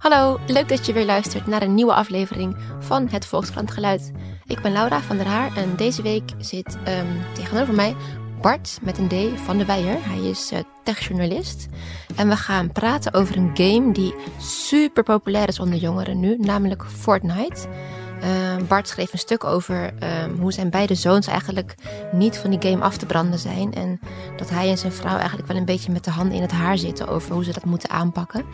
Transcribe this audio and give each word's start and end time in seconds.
Hallo, 0.00 0.38
leuk 0.46 0.68
dat 0.68 0.86
je 0.86 0.92
weer 0.92 1.04
luistert 1.04 1.46
naar 1.46 1.62
een 1.62 1.74
nieuwe 1.74 1.94
aflevering 1.94 2.56
van 2.78 3.08
het 3.08 3.26
Volkskrant 3.26 3.70
Geluid. 3.70 4.12
Ik 4.46 4.60
ben 4.62 4.72
Laura 4.72 5.00
van 5.00 5.16
der 5.16 5.26
Haar 5.26 5.56
en 5.56 5.76
deze 5.76 6.02
week 6.02 6.32
zit 6.38 6.78
um, 6.88 7.06
tegenover 7.34 7.74
mij 7.74 7.96
Bart 8.40 8.78
met 8.82 8.98
een 8.98 9.08
D 9.08 9.40
van 9.40 9.58
de 9.58 9.64
Weijer. 9.64 9.96
Hij 10.00 10.30
is 10.30 10.52
uh, 10.52 10.58
techjournalist. 10.84 11.68
En 12.16 12.28
we 12.28 12.36
gaan 12.36 12.72
praten 12.72 13.12
over 13.12 13.36
een 13.36 13.50
game 13.54 13.92
die 13.92 14.14
super 14.38 15.02
populair 15.02 15.48
is 15.48 15.60
onder 15.60 15.78
jongeren 15.78 16.20
nu, 16.20 16.36
namelijk 16.38 16.84
Fortnite. 16.84 17.68
Uh, 18.22 18.56
Bart 18.68 18.88
schreef 18.88 19.12
een 19.12 19.18
stuk 19.18 19.44
over 19.44 19.92
um, 20.22 20.40
hoe 20.40 20.52
zijn 20.52 20.70
beide 20.70 20.94
zoons 20.94 21.26
eigenlijk 21.26 21.74
niet 22.12 22.36
van 22.36 22.50
die 22.50 22.70
game 22.70 22.84
af 22.84 22.96
te 22.96 23.06
branden 23.06 23.38
zijn. 23.38 23.74
En 23.74 24.00
dat 24.36 24.50
hij 24.50 24.68
en 24.70 24.78
zijn 24.78 24.92
vrouw 24.92 25.16
eigenlijk 25.16 25.48
wel 25.48 25.56
een 25.56 25.64
beetje 25.64 25.92
met 25.92 26.04
de 26.04 26.10
handen 26.10 26.36
in 26.36 26.42
het 26.42 26.52
haar 26.52 26.78
zitten 26.78 27.08
over 27.08 27.32
hoe 27.32 27.44
ze 27.44 27.52
dat 27.52 27.64
moeten 27.64 27.90
aanpakken. 27.90 28.44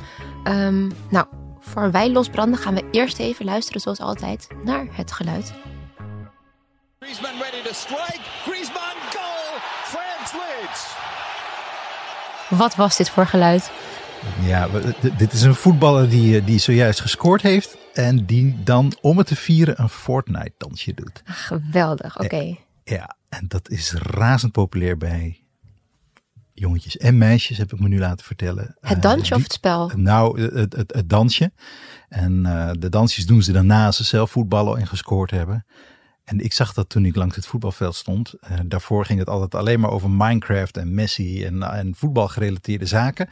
Um, 0.45 0.93
nou, 1.11 1.27
voor 1.61 1.91
wij 1.91 2.11
losbranden 2.11 2.59
gaan 2.59 2.75
we 2.75 2.89
eerst 2.91 3.19
even 3.19 3.45
luisteren, 3.45 3.81
zoals 3.81 4.01
altijd, 4.01 4.49
naar 4.65 4.87
het 4.91 5.13
geluid. 5.13 5.53
Griezmann 7.01 7.35
ready 7.41 7.63
to 7.63 7.73
strike. 7.73 8.21
Griezmann 8.43 8.97
goal. 9.11 9.59
France 9.83 10.37
leads. 10.37 10.95
Wat 12.49 12.75
was 12.75 12.97
dit 12.97 13.11
voor 13.11 13.27
geluid? 13.27 13.71
Ja, 14.43 14.69
dit 15.17 15.33
is 15.33 15.43
een 15.43 15.55
voetballer 15.55 16.09
die, 16.09 16.45
die 16.45 16.59
zojuist 16.59 17.01
gescoord 17.01 17.43
heeft. 17.43 17.77
En 17.95 18.25
die 18.25 18.63
dan 18.63 18.97
om 19.01 19.19
het 19.19 19.27
te 19.27 19.37
vieren 19.37 19.81
een 19.81 19.89
Fortnite-dansje 19.89 20.95
doet. 20.95 21.23
geweldig, 21.25 22.21
oké. 22.21 22.57
Ja, 22.85 23.17
en 23.29 23.45
dat 23.49 23.71
is 23.71 23.93
razend 23.93 24.53
populair 24.53 24.97
bij 24.97 25.41
jongetjes 26.53 26.97
en 26.97 27.19
meisjes, 27.19 27.59
heb 27.59 27.73
ik 27.73 27.81
me 27.81 27.89
nu 27.89 27.99
laten 27.99 28.27
vertellen. 28.27 28.77
Het 28.81 29.03
dansje 29.03 29.35
of 29.35 29.43
het 29.43 29.53
spel? 29.53 29.91
Nou, 29.95 30.41
het, 30.41 30.73
het, 30.73 30.95
het 30.95 31.09
dansje. 31.09 31.53
En 32.09 32.45
uh, 32.47 32.71
de 32.79 32.89
dansjes 32.89 33.27
doen 33.27 33.43
ze 33.43 33.53
daarna 33.53 33.87
als 33.87 33.97
ze 33.97 34.05
zelf 34.05 34.31
voetballen 34.31 34.79
en 34.79 34.87
gescoord 34.87 35.31
hebben. 35.31 35.67
En 36.25 36.41
ik 36.41 36.53
zag 36.53 36.73
dat 36.73 36.89
toen 36.89 37.05
ik 37.05 37.17
langs 37.17 37.37
het 37.37 37.47
voetbalveld 37.47 37.95
stond. 37.95 38.35
Uh, 38.51 38.59
daarvoor 38.65 39.05
ging 39.05 39.19
het 39.19 39.29
altijd 39.29 39.55
alleen 39.55 39.81
maar 39.81 39.91
over 39.91 40.11
Minecraft 40.11 40.77
en 40.77 40.95
Messi 40.95 41.45
en, 41.45 41.63
en 41.63 41.95
voetbalgerelateerde 41.95 42.87
zaken. 42.87 43.29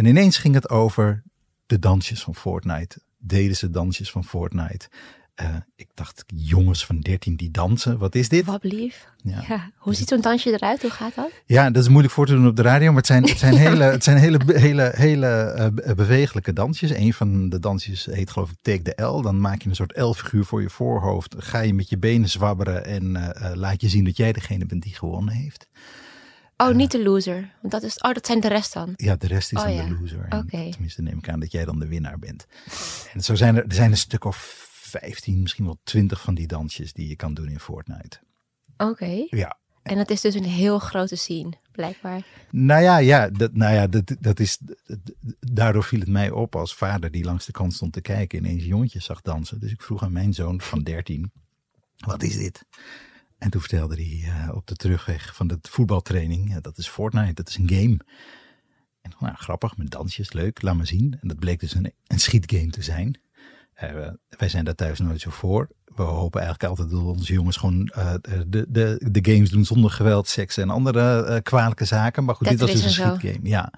En 0.00 0.06
ineens 0.06 0.38
ging 0.38 0.54
het 0.54 0.70
over 0.70 1.22
de 1.66 1.78
dansjes 1.78 2.22
van 2.22 2.34
Fortnite. 2.34 2.98
Deden 3.18 3.56
ze 3.56 3.70
dansjes 3.70 4.10
van 4.10 4.24
Fortnite. 4.24 4.88
Uh, 5.42 5.56
ik 5.76 5.88
dacht, 5.94 6.24
jongens 6.26 6.86
van 6.86 7.00
13 7.00 7.36
die 7.36 7.50
dansen, 7.50 7.98
wat 7.98 8.14
is 8.14 8.28
dit? 8.28 8.44
Wat 8.44 8.64
lief. 8.64 9.06
Ja. 9.16 9.44
ja. 9.48 9.70
Hoe 9.76 9.94
ziet 9.94 10.08
zo'n 10.08 10.20
dansje 10.20 10.52
eruit? 10.52 10.82
Hoe 10.82 10.90
gaat 10.90 11.14
dat? 11.14 11.30
Ja, 11.46 11.70
dat 11.70 11.82
is 11.82 11.88
moeilijk 11.88 12.14
voor 12.14 12.26
te 12.26 12.32
doen 12.32 12.46
op 12.46 12.56
de 12.56 12.62
radio, 12.62 12.86
maar 12.86 12.96
het 12.96 13.06
zijn, 13.06 13.28
het 13.28 13.38
zijn 13.38 13.56
hele, 13.66 13.84
het 13.84 14.04
zijn 14.04 14.16
hele, 14.16 14.38
hele, 14.46 14.92
hele 14.94 15.72
uh, 15.86 15.94
bewegelijke 15.94 16.52
dansjes. 16.52 16.90
Een 16.90 17.14
van 17.14 17.48
de 17.48 17.58
dansjes 17.58 18.04
heet 18.04 18.30
geloof 18.30 18.50
ik 18.50 18.58
Take 18.62 18.82
the 18.82 19.02
L. 19.02 19.22
Dan 19.22 19.40
maak 19.40 19.62
je 19.62 19.68
een 19.68 19.74
soort 19.74 19.96
L-figuur 19.96 20.44
voor 20.44 20.62
je 20.62 20.70
voorhoofd. 20.70 21.34
Ga 21.38 21.60
je 21.60 21.74
met 21.74 21.88
je 21.88 21.98
benen 21.98 22.28
zwabberen 22.28 22.84
en 22.84 23.04
uh, 23.04 23.50
laat 23.54 23.80
je 23.80 23.88
zien 23.88 24.04
dat 24.04 24.16
jij 24.16 24.32
degene 24.32 24.66
bent 24.66 24.82
die 24.82 24.94
gewonnen 24.94 25.34
heeft. 25.34 25.68
Oh, 26.60 26.74
niet 26.74 26.90
de 26.90 27.02
loser. 27.02 27.50
Want 27.60 27.72
dat, 27.72 27.82
is, 27.82 27.98
oh, 27.98 28.12
dat 28.12 28.26
zijn 28.26 28.40
de 28.40 28.48
rest 28.48 28.72
dan. 28.72 28.92
Ja, 28.96 29.16
de 29.16 29.26
rest 29.26 29.52
is 29.52 29.58
oh, 29.58 29.64
dan 29.64 29.74
ja. 29.74 29.84
de 29.84 29.96
loser. 30.00 30.24
Okay. 30.24 30.70
Tenminste, 30.70 31.02
neem 31.02 31.18
ik 31.18 31.28
aan 31.28 31.40
dat 31.40 31.52
jij 31.52 31.64
dan 31.64 31.78
de 31.78 31.86
winnaar 31.86 32.18
bent. 32.18 32.46
En 33.12 33.20
zo 33.20 33.34
zijn 33.34 33.56
er, 33.56 33.64
er 33.64 33.74
zijn 33.74 33.90
een 33.90 33.96
stuk 33.96 34.24
of 34.24 34.68
15, 34.70 35.42
misschien 35.42 35.64
wel 35.64 35.78
20 35.82 36.20
van 36.20 36.34
die 36.34 36.46
dansjes 36.46 36.92
die 36.92 37.08
je 37.08 37.16
kan 37.16 37.34
doen 37.34 37.48
in 37.48 37.60
Fortnite. 37.60 38.18
Oké. 38.76 39.26
Ja. 39.30 39.58
En 39.82 39.96
dat 39.96 40.10
is 40.10 40.20
dus 40.20 40.34
een 40.34 40.44
heel 40.44 40.78
grote 40.78 41.16
scene, 41.16 41.52
blijkbaar. 41.72 42.22
Nou 42.50 42.82
ja, 42.82 42.98
ja, 42.98 43.28
dat, 43.28 43.54
nou 43.54 43.74
ja 43.74 43.86
dat, 43.86 44.16
dat 44.20 44.40
is, 44.40 44.58
daardoor 45.40 45.84
viel 45.84 46.00
het 46.00 46.08
mij 46.08 46.30
op 46.30 46.56
als 46.56 46.74
vader 46.74 47.10
die 47.10 47.24
langs 47.24 47.46
de 47.46 47.52
kant 47.52 47.74
stond 47.74 47.92
te 47.92 48.00
kijken 48.00 48.38
en 48.38 48.44
ineens 48.44 48.64
jongetje 48.64 49.00
zag 49.00 49.20
dansen. 49.20 49.60
Dus 49.60 49.72
ik 49.72 49.82
vroeg 49.82 50.02
aan 50.02 50.12
mijn 50.12 50.34
zoon 50.34 50.60
van 50.60 50.82
13, 50.82 51.32
wat 51.96 52.22
is 52.22 52.36
dit? 52.36 52.64
En 53.40 53.50
toen 53.50 53.60
vertelde 53.60 53.94
hij 53.94 54.44
uh, 54.46 54.54
op 54.54 54.66
de 54.66 54.74
terugweg 54.74 55.34
van 55.34 55.46
de 55.46 55.58
voetbaltraining, 55.62 56.52
ja, 56.52 56.60
dat 56.60 56.78
is 56.78 56.88
Fortnite, 56.88 57.32
dat 57.32 57.48
is 57.48 57.56
een 57.56 57.68
game. 57.68 57.98
En 59.00 59.12
nou, 59.20 59.34
grappig, 59.34 59.76
met 59.76 59.90
dansjes, 59.90 60.32
leuk, 60.32 60.62
laat 60.62 60.76
maar 60.76 60.86
zien. 60.86 61.16
En 61.20 61.28
dat 61.28 61.38
bleek 61.38 61.60
dus 61.60 61.74
een, 61.74 61.92
een 62.06 62.20
schietgame 62.20 62.70
te 62.70 62.82
zijn. 62.82 63.20
Uh, 63.82 64.08
wij 64.28 64.48
zijn 64.48 64.64
daar 64.64 64.74
thuis 64.74 64.98
nooit 64.98 65.20
zo 65.20 65.30
voor. 65.30 65.68
We 65.84 66.02
hopen 66.02 66.40
eigenlijk 66.40 66.70
altijd 66.70 66.90
dat 66.90 67.02
onze 67.02 67.32
jongens 67.32 67.56
gewoon 67.56 67.84
de, 68.46 68.66
de, 68.68 69.08
de 69.10 69.32
games 69.32 69.50
doen 69.50 69.64
zonder 69.64 69.90
geweld, 69.90 70.28
seks 70.28 70.56
en 70.56 70.70
andere 70.70 71.40
kwalijke 71.42 71.84
zaken. 71.84 72.24
Maar 72.24 72.34
goed, 72.34 72.48
dit 72.48 72.60
was 72.60 72.72
dus 72.72 72.84
een 72.84 72.90
schietgame. 72.90 73.48
Ja. 73.48 73.72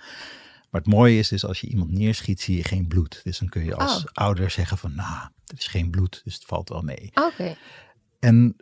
Maar 0.71 0.81
het 0.81 0.87
mooie 0.87 1.19
is 1.19 1.29
dus 1.29 1.45
als 1.45 1.61
je 1.61 1.67
iemand 1.67 1.91
neerschiet, 1.91 2.41
zie 2.41 2.57
je 2.57 2.65
geen 2.65 2.87
bloed. 2.87 3.21
Dus 3.25 3.39
dan 3.39 3.49
kun 3.49 3.65
je 3.65 3.75
als 3.75 3.97
oh. 3.97 4.05
ouder 4.13 4.51
zeggen 4.51 4.79
van, 4.79 4.95
nou, 4.95 5.29
er 5.47 5.59
is 5.59 5.67
geen 5.67 5.91
bloed, 5.91 6.21
dus 6.25 6.35
het 6.35 6.45
valt 6.45 6.69
wel 6.69 6.83
mee. 6.83 7.11
Oké. 7.15 7.57
En 8.19 8.57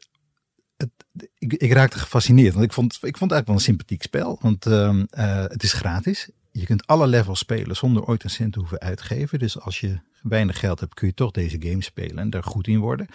ik, 1.38 1.52
ik, 1.52 1.72
raakte 1.72 1.98
gefascineerd, 1.98 2.52
want 2.52 2.64
ik 2.64 2.72
vond, 2.72 2.94
ik 2.94 3.00
vond 3.00 3.12
het 3.12 3.20
eigenlijk 3.20 3.46
wel 3.46 3.56
een 3.56 3.62
sympathiek 3.62 4.02
spel. 4.02 4.38
Want 4.40 4.66
uh, 4.66 5.44
het 5.48 5.62
is 5.62 5.72
gratis. 5.72 6.30
Je 6.52 6.64
kunt 6.64 6.86
alle 6.86 7.06
levels 7.06 7.38
spelen 7.38 7.76
zonder 7.76 8.04
ooit 8.04 8.24
een 8.24 8.30
cent 8.30 8.52
te 8.52 8.58
hoeven 8.58 8.80
uitgeven. 8.80 9.38
Dus 9.38 9.60
als 9.60 9.80
je 9.80 10.00
weinig 10.22 10.58
geld 10.58 10.80
hebt, 10.80 10.94
kun 10.94 11.06
je 11.06 11.14
toch 11.14 11.30
deze 11.30 11.56
game 11.60 11.82
spelen 11.82 12.18
en 12.18 12.30
daar 12.30 12.42
goed 12.42 12.66
in 12.66 12.78
worden. 12.78 13.06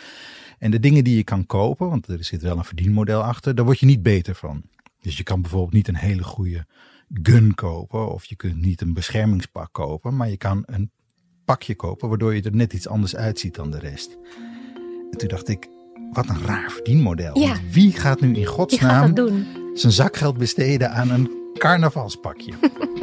En 0.59 0.71
de 0.71 0.79
dingen 0.79 1.03
die 1.03 1.15
je 1.15 1.23
kan 1.23 1.45
kopen, 1.45 1.89
want 1.89 2.07
er 2.07 2.23
zit 2.23 2.41
wel 2.41 2.57
een 2.57 2.63
verdienmodel 2.63 3.23
achter, 3.23 3.55
daar 3.55 3.65
word 3.65 3.79
je 3.79 3.85
niet 3.85 4.03
beter 4.03 4.35
van. 4.35 4.63
Dus 5.01 5.17
je 5.17 5.23
kan 5.23 5.41
bijvoorbeeld 5.41 5.73
niet 5.73 5.87
een 5.87 5.95
hele 5.95 6.23
goede 6.23 6.65
gun 7.21 7.55
kopen 7.55 8.11
of 8.11 8.25
je 8.25 8.35
kunt 8.35 8.61
niet 8.61 8.81
een 8.81 8.93
beschermingspak 8.93 9.73
kopen, 9.73 10.15
maar 10.15 10.29
je 10.29 10.37
kan 10.37 10.63
een 10.65 10.91
pakje 11.45 11.75
kopen 11.75 12.09
waardoor 12.09 12.35
je 12.35 12.41
er 12.41 12.55
net 12.55 12.73
iets 12.73 12.87
anders 12.87 13.15
uitziet 13.15 13.55
dan 13.55 13.71
de 13.71 13.79
rest. 13.79 14.17
En 15.11 15.17
toen 15.17 15.27
dacht 15.27 15.47
ik, 15.47 15.67
wat 16.11 16.29
een 16.29 16.45
raar 16.45 16.71
verdienmodel. 16.71 17.39
Ja. 17.39 17.55
wie 17.71 17.91
gaat 17.91 18.21
nu 18.21 18.35
in 18.35 18.45
godsnaam 18.45 19.13
zijn 19.73 19.93
zakgeld 19.93 20.37
besteden 20.37 20.91
aan 20.91 21.09
een 21.09 21.31
carnavalspakje? 21.57 22.53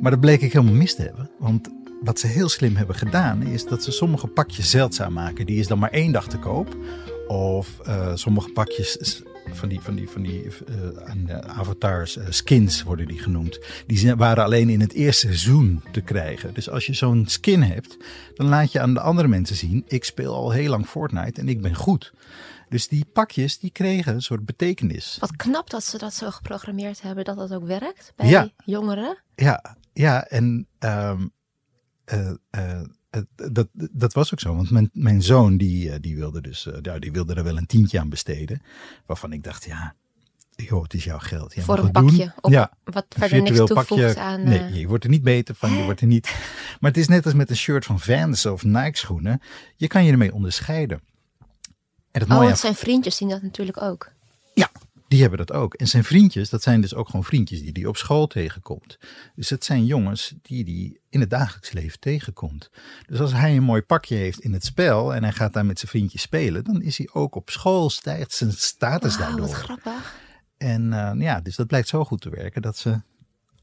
Maar 0.00 0.14
dat 0.14 0.24
bleek 0.24 0.40
ik 0.40 0.52
helemaal 0.52 0.74
mis 0.74 0.94
te 0.94 1.02
hebben. 1.02 1.30
Want 1.38 1.68
wat 2.02 2.18
ze 2.18 2.26
heel 2.26 2.48
slim 2.48 2.76
hebben 2.76 2.96
gedaan 2.96 3.42
is 3.42 3.66
dat 3.66 3.82
ze 3.82 3.92
sommige 3.92 4.26
pakjes 4.26 4.70
zeldzaam 4.70 5.12
maken. 5.12 5.46
Die 5.46 5.58
is 5.58 5.66
dan 5.66 5.78
maar 5.78 5.90
één 5.90 6.12
dag 6.12 6.28
te 6.28 6.38
koop. 6.38 6.76
Of 7.28 7.80
uh, 7.86 8.10
sommige 8.14 8.50
pakjes 8.50 9.22
van 9.50 9.68
die, 9.68 9.80
van 9.80 9.94
die, 9.94 10.10
van 10.10 10.22
die 10.22 10.44
uh, 10.44 11.38
avatars, 11.38 12.16
uh, 12.16 12.24
skins 12.28 12.82
worden 12.82 13.06
die 13.06 13.18
genoemd. 13.18 13.58
Die 13.86 14.14
waren 14.14 14.44
alleen 14.44 14.68
in 14.68 14.80
het 14.80 14.92
eerste 14.92 15.26
seizoen 15.26 15.82
te 15.92 16.00
krijgen. 16.00 16.54
Dus 16.54 16.70
als 16.70 16.86
je 16.86 16.92
zo'n 16.92 17.24
skin 17.26 17.62
hebt, 17.62 17.96
dan 18.34 18.46
laat 18.46 18.72
je 18.72 18.80
aan 18.80 18.94
de 18.94 19.00
andere 19.00 19.28
mensen 19.28 19.56
zien: 19.56 19.84
ik 19.88 20.04
speel 20.04 20.34
al 20.34 20.50
heel 20.50 20.70
lang 20.70 20.86
Fortnite 20.86 21.40
en 21.40 21.48
ik 21.48 21.60
ben 21.60 21.74
goed. 21.74 22.12
Dus 22.68 22.88
die 22.88 23.04
pakjes 23.12 23.58
die 23.58 23.70
kregen 23.70 24.14
een 24.14 24.22
soort 24.22 24.44
betekenis. 24.44 25.16
Wat 25.20 25.36
knap 25.36 25.70
dat 25.70 25.84
ze 25.84 25.98
dat 25.98 26.14
zo 26.14 26.30
geprogrammeerd 26.30 27.02
hebben 27.02 27.24
dat 27.24 27.36
dat 27.36 27.52
ook 27.52 27.66
werkt 27.66 28.12
bij 28.16 28.28
ja. 28.28 28.48
jongeren. 28.64 29.22
Ja, 29.34 29.76
ja, 29.92 30.24
en 30.24 30.66
um, 30.78 31.32
uh, 32.12 32.30
uh, 32.50 32.80
dat, 33.52 33.68
dat 33.72 34.12
was 34.12 34.32
ook 34.32 34.40
zo. 34.40 34.56
Want 34.56 34.70
mijn, 34.70 34.90
mijn 34.92 35.22
zoon 35.22 35.56
die, 35.56 35.90
eh, 35.90 35.98
die 36.00 36.16
wilde 36.16 36.40
dus 36.40 36.66
uh, 36.66 36.94
die 36.98 37.12
wilde 37.12 37.34
er 37.34 37.44
wel 37.44 37.56
een 37.56 37.66
tientje 37.66 38.00
aan 38.00 38.08
besteden. 38.08 38.62
Waarvan 39.06 39.32
ik 39.32 39.44
dacht, 39.44 39.64
ja, 39.64 39.94
joh, 40.56 40.82
het 40.82 40.94
is 40.94 41.04
jouw 41.04 41.18
geld. 41.18 41.54
Jij 41.54 41.64
Voor 41.64 41.78
een 41.78 41.90
pakje. 41.90 42.32
Op, 42.40 42.50
ja, 42.50 42.70
wat 42.84 43.06
verder 43.08 43.42
niks 43.42 43.56
toevoegt 43.56 43.88
pakje, 43.88 44.18
aan... 44.18 44.42
Nee, 44.42 44.72
je 44.72 44.86
wordt 44.86 45.04
er 45.04 45.10
niet 45.10 45.22
beter 45.22 45.54
van. 45.54 45.72
Je 45.72 45.84
wordt 45.84 46.00
er 46.00 46.06
niet... 46.06 46.34
Maar 46.80 46.90
het 46.90 47.00
is 47.00 47.08
net 47.08 47.24
als 47.24 47.34
met 47.34 47.50
een 47.50 47.56
shirt 47.56 47.84
van 47.84 48.00
Vans 48.00 48.46
of 48.46 48.64
Nike 48.64 48.96
schoenen. 48.98 49.42
Je 49.76 49.86
kan 49.86 50.04
je 50.04 50.12
ermee 50.12 50.34
onderscheiden. 50.34 51.00
En 52.10 52.20
het 52.20 52.30
oh, 52.30 52.36
mooie 52.36 52.54
zijn 52.54 52.74
vriendjes 52.74 53.16
zien 53.16 53.28
dat 53.28 53.42
natuurlijk 53.42 53.82
ook. 53.82 54.12
Ja, 54.54 54.70
die 55.08 55.20
hebben 55.20 55.38
dat 55.38 55.52
ook. 55.52 55.74
En 55.74 55.86
zijn 55.86 56.04
vriendjes, 56.04 56.50
dat 56.50 56.62
zijn 56.62 56.80
dus 56.80 56.94
ook 56.94 57.06
gewoon 57.06 57.24
vriendjes 57.24 57.60
die 57.60 57.72
hij 57.72 57.84
op 57.84 57.96
school 57.96 58.26
tegenkomt. 58.26 58.98
Dus 59.34 59.50
het 59.50 59.64
zijn 59.64 59.86
jongens 59.86 60.34
die 60.42 60.64
hij 60.64 61.00
in 61.10 61.20
het 61.20 61.30
dagelijks 61.30 61.72
leven 61.72 62.00
tegenkomt. 62.00 62.70
Dus 63.06 63.20
als 63.20 63.32
hij 63.32 63.56
een 63.56 63.62
mooi 63.62 63.82
pakje 63.82 64.16
heeft 64.16 64.40
in 64.40 64.52
het 64.52 64.64
spel 64.64 65.14
en 65.14 65.22
hij 65.22 65.32
gaat 65.32 65.52
daar 65.52 65.66
met 65.66 65.78
zijn 65.78 65.90
vriendjes 65.90 66.22
spelen, 66.22 66.64
dan 66.64 66.82
is 66.82 66.98
hij 66.98 67.08
ook 67.12 67.34
op 67.34 67.50
school, 67.50 67.90
stijgt 67.90 68.32
zijn 68.32 68.52
status 68.52 69.16
wow, 69.16 69.26
daardoor. 69.26 69.46
Wat 69.46 69.56
grappig. 69.56 70.14
En 70.56 70.82
uh, 70.92 71.12
ja, 71.18 71.40
dus 71.40 71.56
dat 71.56 71.66
blijkt 71.66 71.88
zo 71.88 72.04
goed 72.04 72.20
te 72.20 72.30
werken 72.30 72.62
dat 72.62 72.76
ze 72.76 73.00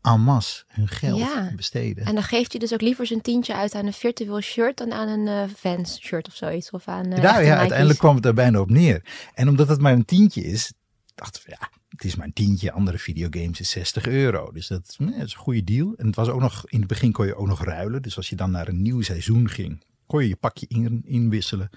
en 0.04 0.22
masse 0.22 0.64
hun 0.68 0.88
geld 0.88 1.20
ja. 1.20 1.52
besteden. 1.56 2.06
En 2.06 2.14
dan 2.14 2.24
geeft 2.24 2.52
hij 2.52 2.60
dus 2.60 2.74
ook 2.74 2.82
liever 2.82 3.06
zijn 3.06 3.22
tientje 3.22 3.56
uit 3.56 3.76
aan 3.76 3.86
een 3.86 3.94
virtueel 3.94 4.42
shirt 4.42 4.78
dan 4.78 4.94
aan 4.94 5.08
een 5.08 5.28
uh, 5.28 5.56
Vans 5.56 6.00
shirt 6.02 6.28
of 6.28 6.36
zoiets. 6.36 6.70
Of 6.70 6.88
aan, 6.88 7.06
uh, 7.06 7.20
nou 7.20 7.44
ja, 7.44 7.58
uiteindelijk 7.58 8.00
kwam 8.00 8.16
het 8.16 8.26
er 8.26 8.34
bijna 8.34 8.60
op 8.60 8.70
neer. 8.70 9.02
En 9.34 9.48
omdat 9.48 9.68
het 9.68 9.82
maar 9.82 9.94
een 9.94 10.06
tientje 10.06 10.44
is, 10.44 10.74
dachten 11.16 11.42
we, 11.46 11.56
ja, 11.60 11.70
het 11.90 12.04
is 12.04 12.16
maar 12.16 12.26
een 12.26 12.34
tientje. 12.34 12.72
Andere 12.72 12.98
videogames 12.98 13.60
is 13.60 13.70
60 13.70 14.08
euro. 14.08 14.52
Dus 14.52 14.68
dat, 14.68 14.96
nee, 14.98 15.18
dat 15.18 15.26
is 15.26 15.34
een 15.34 15.40
goede 15.40 15.64
deal. 15.64 15.94
En 15.98 16.06
het 16.06 16.16
was 16.16 16.28
ook 16.28 16.42
nog, 16.42 16.64
in 16.68 16.80
het 16.80 16.88
begin 16.88 17.12
kon 17.12 17.26
je 17.26 17.36
ook 17.36 17.48
nog 17.48 17.64
ruilen. 17.64 18.02
Dus 18.02 18.18
als 18.18 18.30
je 18.30 18.36
dan 18.36 18.52
naar 18.52 18.68
een 18.68 18.82
nieuw 18.82 19.02
seizoen 19.02 19.50
ging, 19.50 19.84
kon 20.06 20.22
je 20.22 20.28
je 20.28 20.36
pakje 20.36 20.66
in, 20.68 21.02
inwisselen. 21.06 21.70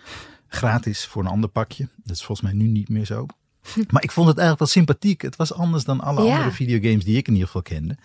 Gratis 0.49 1.06
voor 1.06 1.23
een 1.23 1.31
ander 1.31 1.50
pakje. 1.50 1.88
Dat 1.97 2.17
is 2.17 2.25
volgens 2.25 2.49
mij 2.49 2.56
nu 2.56 2.67
niet 2.67 2.88
meer 2.88 3.05
zo. 3.05 3.27
Maar 3.91 4.03
ik 4.03 4.11
vond 4.11 4.29
het 4.29 4.38
eigenlijk 4.38 4.59
wel 4.59 4.69
sympathiek. 4.69 5.23
Het 5.23 5.37
was 5.37 5.53
anders 5.53 5.85
dan 5.85 6.00
alle 6.00 6.21
andere 6.21 6.50
videogames 6.50 7.05
die 7.05 7.17
ik 7.17 7.27
in 7.27 7.33
ieder 7.33 7.47
geval 7.47 7.62
kende. 7.62 7.97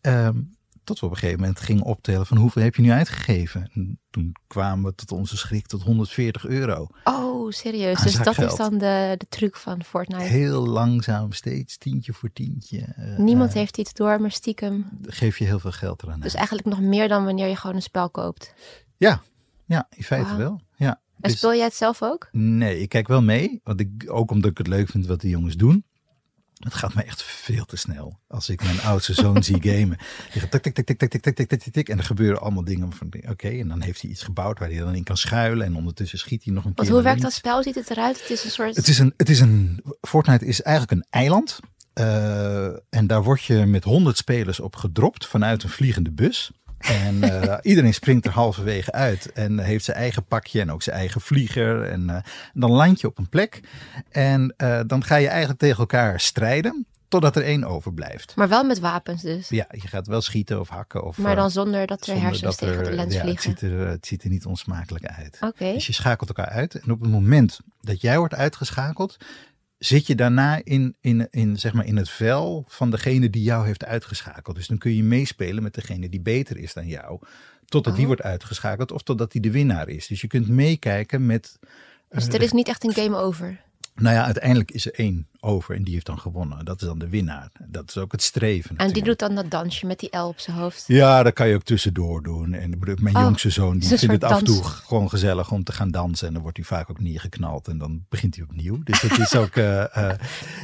Ehm, 0.00 0.40
tot 0.84 1.00
we 1.00 1.06
op 1.06 1.12
een 1.12 1.18
gegeven 1.18 1.40
moment 1.40 1.60
gingen 1.60 1.82
optellen 1.82 2.26
van 2.26 2.36
hoeveel 2.36 2.62
heb 2.62 2.74
je 2.74 2.82
nu 2.82 2.90
uitgegeven. 2.90 3.70
En 3.74 4.00
toen 4.10 4.32
kwamen 4.46 4.84
we 4.84 4.94
tot 4.94 5.12
onze 5.12 5.36
schrik 5.36 5.66
tot 5.66 5.82
140 5.82 6.46
euro. 6.46 6.86
Oh, 7.04 7.27
serieus. 7.52 7.96
Aan 7.98 8.02
Dus 8.04 8.14
dat 8.16 8.38
is 8.38 8.54
dan 8.56 8.78
de, 8.78 9.14
de 9.18 9.26
truc 9.28 9.56
van 9.56 9.84
Fortnite. 9.84 10.22
Heel 10.22 10.66
langzaam, 10.66 11.32
steeds 11.32 11.78
tientje 11.78 12.12
voor 12.12 12.32
tientje. 12.32 12.80
eh, 12.96 13.16
Niemand 13.18 13.50
eh, 13.50 13.56
heeft 13.56 13.78
iets 13.78 13.92
door, 13.92 14.20
maar 14.20 14.30
stiekem. 14.32 14.86
Geef 15.02 15.38
je 15.38 15.44
heel 15.44 15.58
veel 15.58 15.72
geld 15.72 16.02
eraan. 16.02 16.20
Dus 16.20 16.34
eigenlijk 16.34 16.66
nog 16.66 16.80
meer 16.80 17.08
dan 17.08 17.24
wanneer 17.24 17.48
je 17.48 17.56
gewoon 17.56 17.76
een 17.76 17.82
spel 17.82 18.10
koopt. 18.10 18.54
Ja, 18.96 19.22
ja, 19.66 19.86
in 19.90 20.02
feite 20.04 20.36
wel. 20.36 20.60
Ja. 20.76 21.00
En 21.20 21.30
Dus- 21.30 21.38
speel 21.38 21.54
jij 21.54 21.64
het 21.64 21.74
zelf 21.74 22.02
ook? 22.02 22.28
Nee, 22.32 22.80
ik 22.80 22.88
kijk 22.88 23.08
wel 23.08 23.22
mee. 23.22 23.60
Want 23.64 23.80
ik, 23.80 24.04
ook 24.06 24.30
omdat 24.30 24.50
ik 24.50 24.58
het 24.58 24.66
leuk 24.66 24.88
vind 24.88 25.06
wat 25.06 25.20
de 25.20 25.28
jongens 25.28 25.54
doen. 25.56 25.84
Het 26.58 26.74
gaat 26.74 26.94
me 26.94 27.02
echt 27.02 27.22
veel 27.22 27.64
te 27.64 27.76
snel. 27.76 28.18
Als 28.28 28.48
ik 28.48 28.62
mijn 28.62 28.80
oudste 28.80 29.14
zoon 29.14 29.42
zie 29.42 29.62
gamen. 29.62 29.98
Die 30.32 30.40
gaat 30.40 30.50
tik, 30.50 30.62
tik, 30.62 30.74
tik, 30.74 30.86
tik, 30.86 30.98
tik, 30.98 31.22
tik, 31.22 31.34
tik, 31.36 31.48
tik, 31.48 31.72
tik. 31.72 31.88
En 31.88 31.98
er 31.98 32.04
gebeuren 32.04 32.40
allemaal 32.40 32.64
dingen 32.64 32.92
van, 32.92 33.12
oké. 33.28 33.48
en 33.48 33.68
dan 33.68 33.80
heeft 33.80 34.02
hij 34.02 34.10
iets 34.10 34.22
gebouwd 34.22 34.58
waar 34.58 34.68
hij 34.68 34.78
dan 34.78 34.94
in 34.94 35.04
kan 35.04 35.16
schuilen. 35.16 35.66
En 35.66 35.76
ondertussen 35.76 36.18
schiet 36.18 36.44
hij 36.44 36.52
nog 36.52 36.64
een 36.64 36.72
Want 36.74 36.86
keer 36.86 36.96
hoe 36.96 37.04
werkt 37.04 37.22
dat 37.22 37.32
spel? 37.32 37.62
Ziet 37.62 37.74
het 37.74 37.90
eruit? 37.90 38.20
Het 38.20 38.30
is 38.30 38.44
een 38.44 38.50
soort... 38.50 38.76
Het 38.76 38.88
is 38.88 38.98
een, 38.98 39.14
het 39.16 39.28
is 39.28 39.40
een, 39.40 39.84
Fortnite 40.00 40.46
is 40.46 40.62
eigenlijk 40.62 41.00
een 41.00 41.06
eiland. 41.10 41.60
Eh, 41.92 42.66
en 42.66 43.06
daar 43.06 43.22
word 43.22 43.44
je 43.44 43.66
met 43.66 43.84
honderd 43.84 44.16
spelers 44.16 44.60
op 44.60 44.76
gedropt 44.76 45.26
vanuit 45.26 45.62
een 45.62 45.68
vliegende 45.68 46.10
bus. 46.10 46.50
En 46.78 47.22
eh, 47.22 47.58
iedereen 47.62 47.94
springt 47.94 48.26
er 48.26 48.32
halverwege 48.32 48.92
uit 48.92 49.32
en 49.32 49.58
heeft 49.58 49.84
zijn 49.84 49.96
eigen 49.96 50.24
pakje 50.24 50.60
en 50.60 50.72
ook 50.72 50.82
zijn 50.82 50.96
eigen 50.96 51.20
vlieger. 51.20 51.82
En 51.82 52.10
eh, 52.10 52.22
dan 52.52 52.70
land 52.70 53.00
je 53.00 53.06
op 53.06 53.18
een 53.18 53.28
plek 53.28 53.60
en 54.10 54.54
eh, 54.56 54.80
dan 54.86 55.04
ga 55.04 55.16
je 55.16 55.28
eigenlijk 55.28 55.60
tegen 55.60 55.78
elkaar 55.78 56.20
strijden 56.20 56.86
totdat 57.08 57.36
er 57.36 57.42
één 57.42 57.64
overblijft. 57.64 58.36
Maar 58.36 58.48
wel 58.48 58.64
met 58.64 58.78
wapens 58.78 59.22
dus. 59.22 59.48
Ja, 59.48 59.66
je 59.70 59.88
gaat 59.88 60.06
wel 60.06 60.20
schieten 60.20 60.60
of 60.60 60.68
hakken. 60.68 61.04
Of, 61.04 61.18
Maar 61.18 61.36
dan 61.36 61.50
zonder 61.50 61.86
dat 61.86 62.06
er 62.06 62.20
hersens 62.20 62.56
tegen 62.56 62.84
de 62.84 62.92
lens 62.92 63.14
ja, 63.14 63.18
het, 63.18 63.28
vliegen. 63.28 63.50
ziet 63.50 63.60
er, 63.60 63.88
het 63.88 64.06
ziet 64.06 64.22
er 64.22 64.30
niet 64.30 64.46
onsmakelijk 64.46 65.06
uit. 65.06 65.38
Dus 65.58 65.86
je 65.86 65.92
schakelt 65.92 66.28
elkaar 66.28 66.48
uit. 66.48 66.74
En 66.74 66.90
op 66.90 67.00
het 67.00 67.10
moment 67.10 67.60
dat 67.80 68.00
jij 68.00 68.18
wordt 68.18 68.34
uitgeschakeld, 68.34 69.16
zit 69.78 70.06
je 70.06 70.14
daarna 70.14 70.60
in, 70.64 70.96
in, 71.00 71.26
in, 71.30 71.58
zeg 71.58 71.72
maar 71.72 71.86
in 71.86 71.96
het 71.96 72.10
vel 72.10 72.64
van 72.68 72.90
degene 72.90 73.30
die 73.30 73.42
jou 73.42 73.66
heeft 73.66 73.84
uitgeschakeld. 73.84 74.56
Dus 74.56 74.66
dan 74.66 74.78
kun 74.78 74.94
je 74.94 75.02
meespelen 75.02 75.62
met 75.62 75.74
degene 75.74 76.08
die 76.08 76.20
beter 76.20 76.56
is 76.56 76.72
dan 76.72 76.86
jou. 76.86 77.20
Totdat 77.64 77.92
die 77.92 78.02
Oh. 78.02 78.08
wordt 78.08 78.22
uitgeschakeld 78.22 78.92
of 78.92 79.02
totdat 79.02 79.32
die 79.32 79.40
de 79.40 79.50
winnaar 79.50 79.88
is. 79.88 80.06
Dus 80.06 80.20
je 80.20 80.26
kunt 80.26 80.48
meekijken 80.48 81.26
met. 81.26 81.58
Dus 82.08 82.26
eh, 82.28 82.34
er 82.34 82.42
is 82.42 82.52
niet 82.52 82.68
echt 82.68 82.84
een 82.84 82.92
game 82.92 83.16
over. 83.16 83.60
Nou 83.94 84.14
ja, 84.14 84.24
uiteindelijk 84.24 84.70
is 84.70 84.86
er 84.86 84.94
één 84.94 85.26
over 85.40 85.74
en 85.74 85.82
die 85.82 85.92
heeft 85.94 86.06
dan 86.06 86.18
gewonnen. 86.18 86.64
Dat 86.64 86.80
is 86.80 86.86
dan 86.86 86.98
de 86.98 87.08
winnaar. 87.08 87.50
Dat 87.66 87.88
is 87.88 87.96
ook 87.98 88.12
het 88.12 88.22
streven. 88.22 88.70
En 88.70 88.76
die 88.76 88.86
natuurlijk. 88.86 89.18
doet 89.18 89.28
dan 89.28 89.34
dat 89.36 89.50
dansje 89.50 89.86
met 89.86 89.98
die 89.98 90.16
L 90.18 90.26
op 90.26 90.38
zijn 90.38 90.56
hoofd. 90.56 90.84
Ja, 90.86 91.22
dat 91.22 91.32
kan 91.32 91.48
je 91.48 91.54
ook 91.54 91.62
tussendoor 91.62 92.22
doen. 92.22 92.52
En 92.52 92.78
mijn 93.00 93.16
Oh, 93.16 93.22
jongste 93.22 93.50
zoon 93.50 93.78
die 93.78 93.88
vindt 93.88 94.02
het 94.02 94.10
soort 94.10 94.24
af 94.24 94.38
en 94.38 94.44
toe 94.44 94.60
dans. 94.62 94.68
gewoon 94.68 95.08
gezellig 95.08 95.50
om 95.52 95.64
te 95.64 95.72
gaan 95.72 95.90
dansen. 95.90 96.26
En 96.26 96.32
dan 96.32 96.42
wordt 96.42 96.56
hij 96.56 96.66
vaak 96.66 96.90
ook 96.90 97.00
neergeknald 97.00 97.68
en 97.68 97.78
dan 97.78 98.04
begint 98.08 98.34
hij 98.36 98.44
opnieuw. 98.44 98.78
Dus 98.82 99.00
het 99.00 99.18
is 99.18 99.34
ook. 99.36 99.56
eh, 99.56 99.96
eh, 100.10 100.18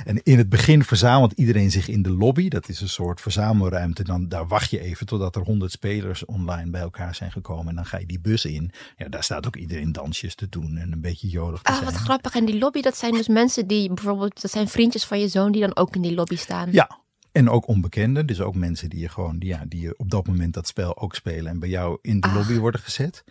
en 0.04 0.22
in 0.22 0.38
het 0.38 0.48
begin 0.48 0.84
verzamelt 0.84 1.32
iedereen 1.32 1.70
zich 1.70 1.88
in 1.88 2.02
de 2.02 2.10
lobby. 2.10 2.48
Dat 2.48 2.68
is 2.68 2.80
een 2.80 2.88
soort 2.88 3.20
verzamelruimte. 3.20 4.02
Dan, 4.04 4.28
daar 4.28 4.46
wacht 4.46 4.70
je 4.70 4.80
even 4.80 5.06
totdat 5.06 5.36
er 5.36 5.42
honderd 5.42 5.70
spelers 5.72 6.24
online 6.24 6.70
bij 6.70 6.80
elkaar 6.80 7.14
zijn 7.14 7.32
gekomen. 7.32 7.68
En 7.68 7.74
dan 7.74 7.86
ga 7.86 7.98
je 7.98 8.06
die 8.06 8.20
bus 8.20 8.44
in. 8.44 8.70
Ja, 8.96 9.08
daar 9.08 9.24
staat 9.24 9.46
ook 9.46 9.56
iedereen 9.56 9.92
dansjes 9.92 10.34
te 10.34 10.48
doen 10.48 10.76
en 10.76 10.92
een 10.92 11.00
beetje 11.00 11.28
jolig 11.28 11.62
te 11.62 11.70
Ah, 11.70 11.74
zijn. 11.78 11.90
wat 11.90 12.00
grappig. 12.00 12.34
En 12.34 12.44
die 12.44 12.58
lobby, 12.58 12.80
dat 12.80 12.96
zijn 12.96 13.12
dus 13.12 13.28
mensen 13.28 13.66
die 13.66 13.92
bijvoorbeeld, 13.92 14.42
dat 14.42 14.50
zijn 14.50 14.63
vriendjes 14.68 15.04
van 15.04 15.20
je 15.20 15.28
zoon 15.28 15.52
die 15.52 15.60
dan 15.60 15.76
ook 15.76 15.94
in 15.94 16.02
die 16.02 16.14
lobby 16.14 16.36
staan. 16.36 16.68
Ja, 16.72 16.98
en 17.32 17.50
ook 17.50 17.66
onbekenden. 17.68 18.26
Dus 18.26 18.40
ook 18.40 18.54
mensen 18.54 18.90
die 18.90 19.00
je 19.00 19.08
gewoon, 19.08 19.36
ja, 19.38 19.64
die 19.68 19.80
je 19.80 19.94
op 19.96 20.10
dat 20.10 20.26
moment 20.26 20.54
dat 20.54 20.66
spel 20.66 20.98
ook 20.98 21.14
spelen 21.14 21.46
en 21.52 21.58
bij 21.58 21.68
jou 21.68 21.98
in 22.02 22.20
de 22.20 22.26
Ah. 22.28 22.34
lobby 22.34 22.58
worden 22.58 22.80
gezet. 22.80 23.24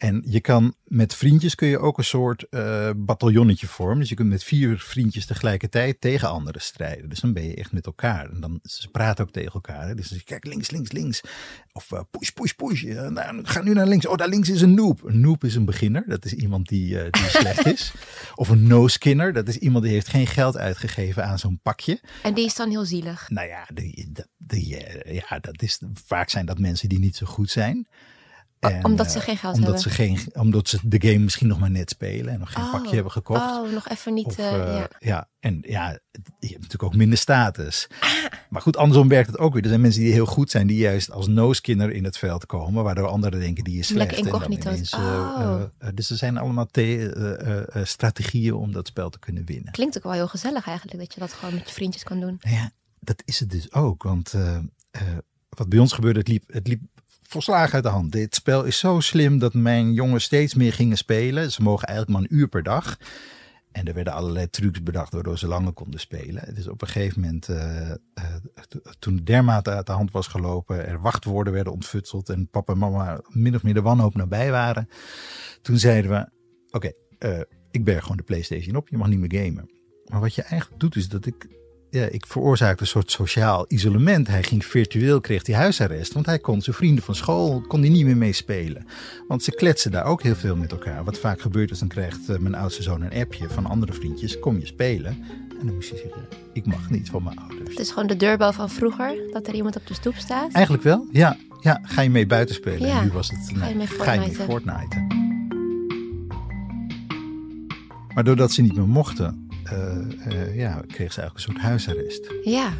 En 0.00 0.22
je 0.26 0.40
kan 0.40 0.74
met 0.84 1.14
vriendjes 1.14 1.54
kun 1.54 1.68
je 1.68 1.78
ook 1.78 1.98
een 1.98 2.04
soort 2.04 2.46
eh 2.50 2.90
bataljonnetje 2.96 3.66
vormen. 3.66 3.98
Dus 3.98 4.08
je 4.08 4.14
kunt 4.14 4.28
met 4.28 4.44
vier 4.44 4.78
vriendjes 4.78 5.26
tegelijkertijd 5.26 6.00
tegen 6.00 6.28
anderen 6.28 6.60
strijden. 6.60 7.08
Dus 7.08 7.20
dan 7.20 7.32
ben 7.32 7.42
je 7.42 7.54
echt 7.54 7.72
met 7.72 7.86
elkaar. 7.86 8.30
En 8.30 8.40
dan 8.40 8.60
ze 8.62 8.88
praten 8.88 9.24
ook 9.24 9.32
tegen 9.32 9.52
elkaar. 9.52 9.86
Hè? 9.88 9.94
Dus 9.94 10.08
dan 10.08 10.20
kijk 10.24 10.44
links, 10.44 10.70
links, 10.70 10.92
links. 10.92 11.20
Of 11.72 11.92
eh, 11.92 12.00
push, 12.10 12.28
push, 12.28 12.52
push. 12.52 12.82
Nou, 12.82 13.44
ga 13.44 13.62
nu 13.62 13.72
naar 13.72 13.86
links. 13.86 14.06
Oh, 14.06 14.16
daar 14.16 14.28
links 14.28 14.48
is 14.48 14.60
een 14.60 14.74
noob. 14.74 15.04
Een 15.04 15.20
noob 15.20 15.44
is 15.44 15.54
een 15.54 15.64
beginner. 15.64 16.04
Dat 16.06 16.24
is 16.24 16.32
iemand 16.32 16.68
die, 16.68 17.00
eh, 17.00 17.10
die 17.10 17.30
slecht 17.40 17.66
is. 17.66 17.92
Of 18.34 18.48
een 18.48 18.66
no-skinner. 18.66 19.32
Dat 19.32 19.48
is 19.48 19.56
iemand 19.56 19.84
die 19.84 19.92
heeft 19.92 20.08
geen 20.08 20.26
geld 20.26 20.56
uitgegeven 20.56 21.24
aan 21.24 21.38
zo'n 21.38 21.60
pakje. 21.62 22.00
En 22.22 22.34
die 22.34 22.44
is 22.44 22.54
dan 22.54 22.70
heel 22.70 22.84
zielig. 22.84 23.30
Nou 23.30 23.48
ja, 23.48 23.66
die, 23.74 24.12
die, 24.36 24.76
ja, 25.04 25.38
dat 25.38 25.62
is, 25.62 25.80
vaak 26.06 26.30
zijn 26.30 26.46
dat 26.46 26.58
mensen 26.58 26.88
die 26.88 26.98
niet 26.98 27.16
zo 27.16 27.26
goed 27.26 27.50
zijn. 27.50 27.88
En, 28.60 28.84
omdat 28.84 29.10
ze 29.12 29.18
eh, 29.18 29.24
geen 29.24 29.36
geld 29.36 29.54
omdat 29.54 29.72
hebben. 29.84 29.92
Ze 29.92 30.02
geen, 30.02 30.42
omdat 30.42 30.68
ze 30.68 30.78
de 30.82 31.08
game 31.08 31.18
misschien 31.18 31.46
nog 31.46 31.58
maar 31.58 31.70
net 31.70 31.90
spelen 31.90 32.32
en 32.32 32.38
nog 32.38 32.52
geen 32.52 32.64
Oh. 32.64 32.70
pakje 32.72 32.94
hebben 32.94 33.12
gekocht. 33.12 33.40
Oh, 33.40 33.72
nog 33.72 33.88
even 33.88 34.14
niet. 34.14 34.26
Of, 34.26 34.38
eh, 34.38 34.54
eh, 34.54 34.76
ja. 34.76 34.88
ja. 34.98 35.28
en 35.40 35.58
ja, 35.62 35.88
je 36.12 36.18
hebt 36.38 36.54
natuurlijk 36.54 36.82
ook 36.82 36.94
minder 36.94 37.18
status. 37.18 37.86
Maar 38.48 38.62
goed, 38.62 38.76
andersom 38.76 39.08
werkt 39.08 39.26
het 39.30 39.38
ook 39.38 39.52
weer. 39.52 39.62
Er 39.62 39.68
zijn 39.68 39.80
mensen 39.80 40.02
die 40.02 40.12
heel 40.12 40.26
goed 40.26 40.50
zijn, 40.50 40.66
die 40.66 40.76
juist 40.76 41.10
als 41.10 41.26
no-skinner 41.26 41.90
in 41.90 42.04
het 42.04 42.18
veld 42.18 42.46
komen, 42.46 42.84
waardoor 42.84 43.06
anderen 43.06 43.40
denken 43.40 43.64
die 43.64 43.78
is 43.78 43.86
slecht. 43.86 44.10
Lekker 44.10 44.32
incognito. 44.32 44.70
ineens, 44.70 44.94
Oh. 44.94 45.62
dus 45.94 46.10
er 46.10 46.16
zijn 46.16 46.36
allemaal 46.36 46.68
strategieën 47.82 48.54
om 48.54 48.72
dat 48.72 48.86
spel 48.86 49.10
te 49.10 49.18
kunnen 49.18 49.44
winnen. 49.44 49.72
Klinkt 49.72 49.96
ook 49.96 50.02
wel 50.02 50.12
heel 50.12 50.28
gezellig 50.28 50.66
eigenlijk, 50.66 50.98
dat 50.98 51.14
je 51.14 51.20
dat 51.20 51.32
gewoon 51.32 51.54
met 51.54 51.68
je 51.68 51.74
vriendjes 51.74 52.02
kan 52.02 52.20
doen. 52.20 52.38
Nou 52.40 52.56
ja, 52.56 52.70
dat 52.98 53.22
is 53.24 53.40
het 53.40 53.50
dus 53.50 53.72
ook. 53.72 54.02
Want 54.02 54.34
wat 55.48 55.68
bij 55.68 55.78
ons 55.78 55.92
gebeurde, 55.92 56.18
het 56.18 56.28
liep, 56.28 56.44
het 56.46 56.66
liep 56.66 56.80
volslagen 57.30 57.74
uit 57.74 57.82
de 57.82 57.88
hand. 57.88 58.12
Dit 58.12 58.34
spel 58.34 58.64
is 58.64 58.78
zo 58.78 59.00
slim 59.00 59.38
dat 59.38 59.54
mijn 59.54 59.92
jongens 59.92 60.24
steeds 60.24 60.54
meer 60.54 60.72
gingen 60.72 60.96
spelen. 60.96 61.52
Ze 61.52 61.62
mogen 61.62 61.88
eigenlijk 61.88 62.18
maar 62.18 62.28
een 62.30 62.36
uur 62.38 62.48
per 62.48 62.62
dag. 62.62 62.96
En 63.72 63.84
er 63.86 63.94
werden 63.94 64.12
allerlei 64.12 64.50
trucs 64.50 64.82
bedacht 64.82 65.12
waardoor 65.12 65.38
ze 65.38 65.46
langer 65.46 65.72
konden 65.72 66.00
spelen. 66.00 66.54
Dus 66.54 66.68
op 66.68 66.82
een 66.82 66.88
gegeven 66.88 67.20
moment, 67.20 67.48
eh, 67.48 67.90
to- 68.68 68.80
toen 68.98 69.16
dermate 69.24 69.70
uit 69.70 69.86
de 69.86 69.92
hand 69.92 70.10
was 70.10 70.26
gelopen, 70.26 70.86
er 70.86 71.00
wachtwoorden 71.00 71.52
werden 71.52 71.72
ontfutseld 71.72 72.28
en 72.28 72.48
papa 72.50 72.72
en 72.72 72.78
mama 72.78 73.20
min 73.28 73.54
of 73.54 73.62
meer 73.62 73.74
de 73.74 73.82
wanhoop 73.82 74.14
nabij 74.14 74.50
waren. 74.50 74.88
Toen 75.62 75.78
zeiden 75.78 76.10
we, 76.10 76.30
oké, 76.70 76.92
eh, 77.18 77.40
ik 77.70 77.84
berg 77.84 78.02
gewoon 78.02 78.16
de 78.16 78.22
Playstation 78.22 78.76
op, 78.76 78.88
je 78.88 78.96
mag 78.96 79.08
niet 79.08 79.18
meer 79.18 79.42
gamen. 79.44 79.70
Maar 80.04 80.20
wat 80.20 80.34
je 80.34 80.42
eigenlijk 80.42 80.80
doet 80.80 80.96
is 80.96 81.08
dat 81.08 81.26
ik 81.26 81.48
ja, 81.90 82.04
ik 82.04 82.26
veroorzaakte 82.26 82.82
een 82.82 82.88
soort 82.88 83.10
sociaal 83.10 83.64
isolement. 83.68 84.26
Hij 84.26 84.42
ging 84.42 84.64
virtueel, 84.64 85.20
kreeg 85.20 85.46
hij 85.46 85.56
huisarrest. 85.56 86.12
Want 86.12 86.26
hij 86.26 86.38
kon 86.38 86.62
zijn 86.62 86.76
vrienden 86.76 87.04
van 87.04 87.14
school 87.14 87.60
kon 87.60 87.80
hij 87.80 87.88
niet 87.88 88.04
meer 88.04 88.16
mee 88.16 88.32
spelen. 88.32 88.86
Want 89.28 89.42
ze 89.42 89.50
kletsen 89.50 89.90
daar 89.90 90.04
ook 90.04 90.22
heel 90.22 90.34
veel 90.34 90.56
met 90.56 90.72
elkaar. 90.72 91.04
Wat 91.04 91.18
vaak 91.18 91.40
gebeurt 91.40 91.70
is, 91.70 91.78
dan 91.78 91.88
krijgt 91.88 92.28
eh, 92.28 92.38
mijn 92.38 92.54
oudste 92.54 92.82
zoon 92.82 93.02
een 93.02 93.20
appje 93.20 93.48
van 93.48 93.66
andere 93.66 93.92
vriendjes. 93.92 94.38
Kom 94.38 94.58
je 94.58 94.66
spelen? 94.66 95.18
En 95.60 95.66
dan 95.66 95.74
moest 95.74 95.90
hij 95.90 95.98
zeggen, 95.98 96.26
ik 96.52 96.66
mag 96.66 96.90
niet 96.90 97.10
van 97.10 97.22
mijn 97.22 97.38
ouders. 97.38 97.70
Het 97.70 97.78
is 97.78 97.88
gewoon 97.90 98.06
de 98.06 98.16
deurbel 98.16 98.52
van 98.52 98.70
vroeger, 98.70 99.14
dat 99.32 99.46
er 99.46 99.54
iemand 99.54 99.76
op 99.76 99.86
de 99.86 99.94
stoep 99.94 100.14
staat. 100.16 100.52
Eigenlijk 100.52 100.84
wel, 100.84 101.06
ja. 101.12 101.36
Ja, 101.60 101.80
ga 101.82 102.00
je 102.00 102.10
mee 102.10 102.26
buiten 102.26 102.54
spelen? 102.54 102.88
Ja. 102.88 102.98
En 102.98 103.04
nu 103.04 103.10
was 103.10 103.28
het, 103.28 103.52
Ga 103.54 103.66
je 103.66 103.74
mee 103.74 103.86
ga 103.86 104.12
je 104.12 104.20
mee? 104.20 104.34
Fortniten. 104.34 105.06
Maar 108.14 108.24
doordat 108.24 108.52
ze 108.52 108.62
niet 108.62 108.76
meer 108.76 108.88
mochten, 108.88 109.49
eh, 109.70 110.42
eh, 110.42 110.56
ja, 110.56 110.82
kreeg 110.86 111.12
ze 111.12 111.20
eigenlijk 111.20 111.34
een 111.34 111.40
soort 111.40 111.58
huisarrest. 111.58 112.30
Ja, 112.42 112.72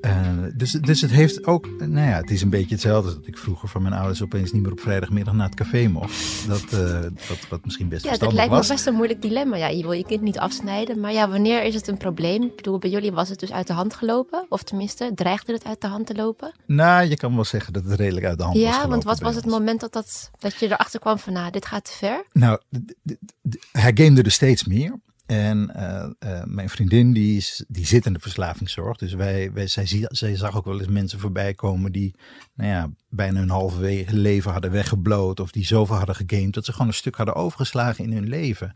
Eh, 0.00 0.10
dus, 0.54 0.70
dus 0.72 1.00
het 1.00 1.10
heeft 1.10 1.46
ook, 1.46 1.68
nou 1.78 2.08
ja, 2.08 2.16
het 2.16 2.30
is 2.30 2.42
een 2.42 2.50
beetje 2.50 2.74
hetzelfde 2.74 3.08
als 3.08 3.18
dat 3.18 3.26
ik 3.26 3.38
vroeger 3.38 3.68
van 3.68 3.82
mijn 3.82 3.94
ouders 3.94 4.22
opeens 4.22 4.52
niet 4.52 4.62
meer 4.62 4.72
op 4.72 4.80
vrijdagmiddag 4.80 5.34
naar 5.34 5.46
het 5.46 5.54
café 5.54 5.88
mocht. 5.88 6.46
Dat, 6.48 6.62
eh, 6.72 7.00
wat, 7.00 7.38
wat 7.48 7.64
misschien 7.64 7.88
best 7.88 8.04
ja 8.04 8.10
dat 8.10 8.18
verstandig 8.18 8.32
lijkt 8.32 8.50
me 8.50 8.56
was. 8.56 8.68
best 8.68 8.86
een 8.86 8.94
moeilijk 8.94 9.22
dilemma. 9.22 9.56
Ja, 9.56 9.66
je 9.66 9.82
wil 9.82 9.92
je 9.92 10.04
kind 10.04 10.20
niet 10.20 10.38
afsnijden, 10.38 11.00
maar 11.00 11.12
ja, 11.12 11.28
wanneer 11.28 11.62
is 11.62 11.74
het 11.74 11.88
een 11.88 11.96
probleem? 11.96 12.42
Ik 12.42 12.56
bedoel, 12.56 12.78
bij 12.78 12.90
jullie 12.90 13.12
was 13.12 13.28
het 13.28 13.40
dus 13.40 13.52
uit 13.52 13.66
de 13.66 13.72
hand 13.72 13.94
gelopen, 13.94 14.46
of 14.48 14.62
tenminste, 14.62 15.10
dreigde 15.14 15.52
het 15.52 15.64
uit 15.64 15.80
de 15.80 15.86
hand 15.86 16.06
te 16.06 16.14
lopen? 16.14 16.52
Nou, 16.66 17.08
je 17.08 17.16
kan 17.16 17.34
wel 17.34 17.44
zeggen 17.44 17.72
dat 17.72 17.84
het 17.84 17.98
redelijk 18.00 18.26
uit 18.26 18.38
de 18.38 18.44
hand 18.44 18.56
was 18.56 18.64
Ja, 18.64 18.88
want 18.88 19.04
wat 19.04 19.20
was 19.20 19.34
het 19.34 19.44
ons. 19.44 19.52
moment 19.52 19.80
dat, 19.80 19.92
dat, 19.92 20.30
dat 20.38 20.54
je 20.54 20.66
erachter 20.66 21.00
kwam 21.00 21.18
van, 21.18 21.32
nou, 21.32 21.50
dit 21.50 21.66
gaat 21.66 21.84
te 21.84 21.92
ver? 21.92 22.24
Nou, 22.32 22.58
hij 23.72 23.90
gamede 23.94 24.22
er 24.22 24.30
steeds 24.30 24.64
meer. 24.64 24.98
En 25.26 25.74
eh, 25.74 26.10
eh, 26.18 26.44
mijn 26.44 26.68
vriendin 26.68 27.12
die, 27.12 27.36
is, 27.36 27.64
die 27.68 27.86
zit 27.86 28.06
in 28.06 28.12
de 28.12 28.18
verslavingszorg. 28.18 28.96
Dus 28.96 29.14
wij, 29.14 29.52
wij, 29.52 29.66
zij, 29.66 30.06
zij 30.08 30.36
zag 30.36 30.56
ook 30.56 30.64
wel 30.64 30.78
eens 30.78 30.88
mensen 30.88 31.18
voorbij 31.18 31.54
komen 31.54 31.92
die 31.92 32.14
nou 32.54 32.70
ja, 32.70 32.90
bijna 33.08 33.38
hun 33.38 33.50
halverwege 33.50 34.16
leven 34.16 34.52
hadden 34.52 34.70
weggebloot. 34.70 35.40
Of 35.40 35.50
die 35.50 35.64
zoveel 35.64 35.96
hadden 35.96 36.14
gegamed 36.14 36.54
dat 36.54 36.64
ze 36.64 36.72
gewoon 36.72 36.86
een 36.86 36.94
stuk 36.94 37.16
hadden 37.16 37.34
overgeslagen 37.34 38.04
in 38.04 38.12
hun 38.12 38.28
leven. 38.28 38.72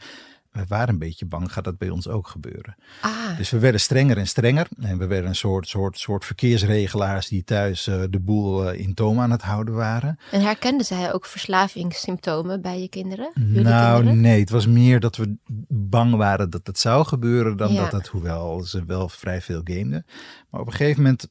We 0.58 0.64
waren 0.68 0.88
een 0.88 0.98
beetje 0.98 1.26
bang, 1.26 1.52
gaat 1.52 1.64
dat 1.64 1.78
bij 1.78 1.90
ons 1.90 2.08
ook 2.08 2.28
gebeuren? 2.28 2.76
Ah, 3.00 3.36
Dus 3.36 3.50
we 3.50 3.58
werden 3.58 3.80
strenger 3.80 4.16
en 4.18 4.26
strenger. 4.26 4.66
En 4.80 4.98
we 4.98 5.06
werden 5.06 5.28
een 5.28 5.34
soort, 5.36 5.68
soort, 5.68 5.98
soort 5.98 6.24
verkeersregelaars 6.24 7.28
die 7.28 7.44
thuis 7.44 7.86
eh, 7.86 8.02
de 8.10 8.20
boel 8.20 8.68
eh, 8.70 8.80
in 8.80 8.94
toom 8.94 9.20
aan 9.20 9.30
het 9.30 9.42
houden 9.42 9.74
waren. 9.74 10.18
en 10.30 10.40
herkende 10.40 10.84
zij 10.84 11.12
ook 11.12 11.26
verslavingssymptomen 11.26 12.62
bij 12.62 12.80
je 12.80 12.88
kinderen? 12.88 13.30
Jullie 13.34 13.62
nou, 13.62 13.94
kinderen? 13.96 14.20
nee, 14.20 14.40
het 14.40 14.50
was 14.50 14.66
meer 14.66 15.00
dat 15.00 15.16
we 15.16 15.36
bang 15.68 16.14
waren 16.14 16.50
dat 16.50 16.66
het 16.66 16.78
zou 16.78 17.04
gebeuren 17.06 17.56
dan 17.56 17.72
Ja. 17.72 17.82
dat 17.82 17.92
het, 17.92 18.06
hoewel 18.06 18.62
ze 18.62 18.84
wel 18.84 19.08
vrij 19.08 19.40
veel 19.40 19.60
gameden. 19.64 20.06
Maar 20.50 20.60
op 20.60 20.66
een 20.66 20.72
gegeven 20.72 21.02
moment 21.02 21.28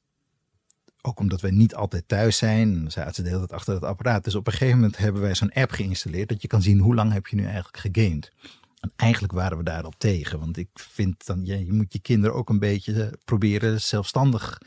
ook 1.01 1.19
omdat 1.19 1.41
wij 1.41 1.51
niet 1.51 1.75
altijd 1.75 2.03
thuis 2.07 2.37
zijn. 2.37 2.91
Zaten 2.91 3.13
ze 3.13 3.21
de 3.21 3.27
hele 3.27 3.39
tijd 3.39 3.51
achter 3.51 3.73
het 3.73 3.83
apparaat. 3.83 4.23
Dus 4.23 4.35
op 4.35 4.47
een 4.47 4.53
gegeven 4.53 4.75
moment 4.75 4.97
hebben 4.97 5.21
wij 5.21 5.35
zo'n 5.35 5.51
app 5.53 5.71
geïnstalleerd. 5.71 6.29
Dat 6.29 6.41
je 6.41 6.47
kan 6.47 6.61
zien 6.61 6.79
hoe 6.79 6.95
lang 6.95 7.13
heb 7.13 7.27
je 7.27 7.35
nu 7.35 7.45
eigenlijk 7.45 7.77
gegamed. 7.77 8.31
En 8.87 8.93
eigenlijk 8.95 9.33
waren 9.33 9.57
we 9.57 9.63
daarop 9.63 9.95
tegen. 9.97 10.39
Want 10.39 10.57
ik 10.57 10.69
vind 10.73 11.25
dan, 11.25 11.45
je 11.45 11.73
moet 11.73 11.93
je 11.93 11.99
kinderen 11.99 12.35
ook 12.35 12.49
een 12.49 12.59
beetje 12.59 13.19
proberen 13.25 13.81
zelfstandig 13.81 14.57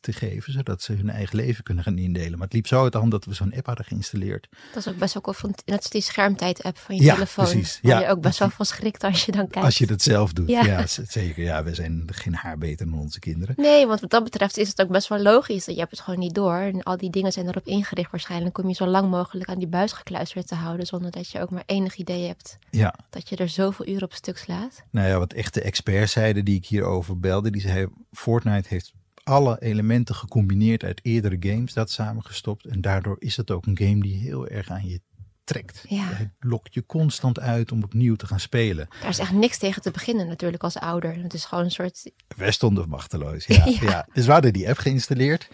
te 0.00 0.12
geven, 0.12 0.52
zodat 0.52 0.82
ze 0.82 0.92
hun 0.92 1.10
eigen 1.10 1.36
leven 1.36 1.64
kunnen 1.64 1.84
gaan 1.84 1.98
indelen. 1.98 2.38
Maar 2.38 2.46
het 2.46 2.52
liep 2.52 2.66
zo 2.66 2.82
uit 2.82 2.92
de 2.92 2.98
hand 2.98 3.10
dat 3.10 3.24
we 3.24 3.34
zo'n 3.34 3.54
app 3.54 3.66
hadden 3.66 3.84
geïnstalleerd. 3.84 4.48
Dat 4.72 4.86
is 4.86 4.92
ook 4.92 4.98
best 4.98 5.14
wel 5.14 5.22
confronterend. 5.22 5.68
Dat 5.68 5.84
is 5.84 5.90
die 5.90 6.00
schermtijd-app 6.00 6.78
van 6.78 6.96
je 6.96 7.02
ja, 7.02 7.14
telefoon. 7.14 7.44
Precies. 7.44 7.78
Ja, 7.82 8.00
je 8.00 8.08
ook 8.08 8.20
best 8.20 8.38
wel 8.38 8.50
van 8.50 8.66
schrikt 8.66 9.04
als 9.04 9.24
je 9.24 9.32
dan 9.32 9.48
kijkt. 9.48 9.66
Als 9.66 9.78
je 9.78 9.86
dat 9.86 10.02
zelf 10.02 10.32
doet, 10.32 10.48
ja. 10.48 10.86
zeker. 10.86 11.42
Ja, 11.42 11.64
we 11.64 11.74
zijn 11.74 12.04
geen 12.06 12.34
haar 12.34 12.58
beter 12.58 12.90
dan 12.90 12.98
onze 12.98 13.18
kinderen. 13.18 13.54
Nee, 13.58 13.86
want 13.86 14.00
wat 14.00 14.10
dat 14.10 14.24
betreft 14.24 14.56
is 14.56 14.68
het 14.68 14.80
ook 14.80 14.88
best 14.88 15.08
wel 15.08 15.18
logisch. 15.18 15.64
Dat 15.64 15.74
je 15.74 15.80
hebt 15.80 15.92
het 15.92 16.00
gewoon 16.00 16.20
niet 16.20 16.34
door. 16.34 16.54
En 16.54 16.82
al 16.82 16.96
die 16.96 17.10
dingen 17.10 17.32
zijn 17.32 17.48
erop 17.48 17.66
ingericht 17.66 18.10
waarschijnlijk 18.10 18.58
om 18.58 18.68
je 18.68 18.74
zo 18.74 18.86
lang 18.86 19.10
mogelijk 19.10 19.50
aan 19.50 19.58
die 19.58 19.68
buis 19.68 19.92
gekluisterd 19.92 20.46
te 20.46 20.54
houden. 20.54 20.86
Zonder 20.86 21.10
dat 21.10 21.30
je 21.30 21.40
ook 21.40 21.50
maar 21.50 21.62
enig 21.66 21.96
idee 21.96 22.26
hebt 22.26 22.58
ja. 22.70 22.94
dat 23.10 23.28
je 23.28 23.36
er 23.36 23.48
zoveel 23.48 23.86
uren 23.86 24.02
op 24.02 24.12
stuk 24.12 24.38
slaat. 24.38 24.82
Nou 24.90 25.08
ja, 25.08 25.18
wat 25.18 25.32
echte 25.32 25.60
experts 25.60 26.12
zeiden 26.12 26.44
die 26.44 26.56
ik 26.56 26.66
hierover 26.66 27.18
belde, 27.18 27.50
die 27.50 27.60
zei 27.60 27.86
Fortnite 28.12 28.68
heeft 28.68 28.92
alle 29.30 29.60
elementen 29.60 30.14
gecombineerd 30.14 30.84
uit 30.84 31.00
eerdere 31.02 31.36
games, 31.40 31.72
dat 31.72 31.90
samengestopt. 31.90 32.66
En 32.66 32.80
daardoor 32.80 33.16
is 33.18 33.36
het 33.36 33.50
ook 33.50 33.66
een 33.66 33.78
game 33.78 34.00
die 34.00 34.16
heel 34.16 34.46
erg 34.46 34.70
aan 34.70 34.88
je 34.88 35.00
trekt. 35.44 35.84
Ja. 35.88 36.04
Het 36.04 36.30
lokt 36.38 36.74
je 36.74 36.86
constant 36.86 37.40
uit 37.40 37.72
om 37.72 37.82
opnieuw 37.82 38.16
te 38.16 38.26
gaan 38.26 38.40
spelen. 38.40 38.88
Daar 39.00 39.10
is 39.10 39.18
echt 39.18 39.32
niks 39.32 39.58
tegen 39.58 39.82
te 39.82 39.90
beginnen 39.90 40.26
natuurlijk 40.26 40.62
als 40.62 40.76
ouder. 40.76 41.22
Het 41.22 41.34
is 41.34 41.44
gewoon 41.44 41.64
een 41.64 41.70
soort... 41.70 42.10
Wij 42.36 42.50
stonden 42.50 42.88
machteloos, 42.88 43.46
ja. 43.56 43.64
ja. 43.80 44.06
Dus 44.12 44.26
we 44.26 44.32
hadden 44.32 44.52
die 44.52 44.68
app 44.68 44.78
geïnstalleerd. 44.78 45.48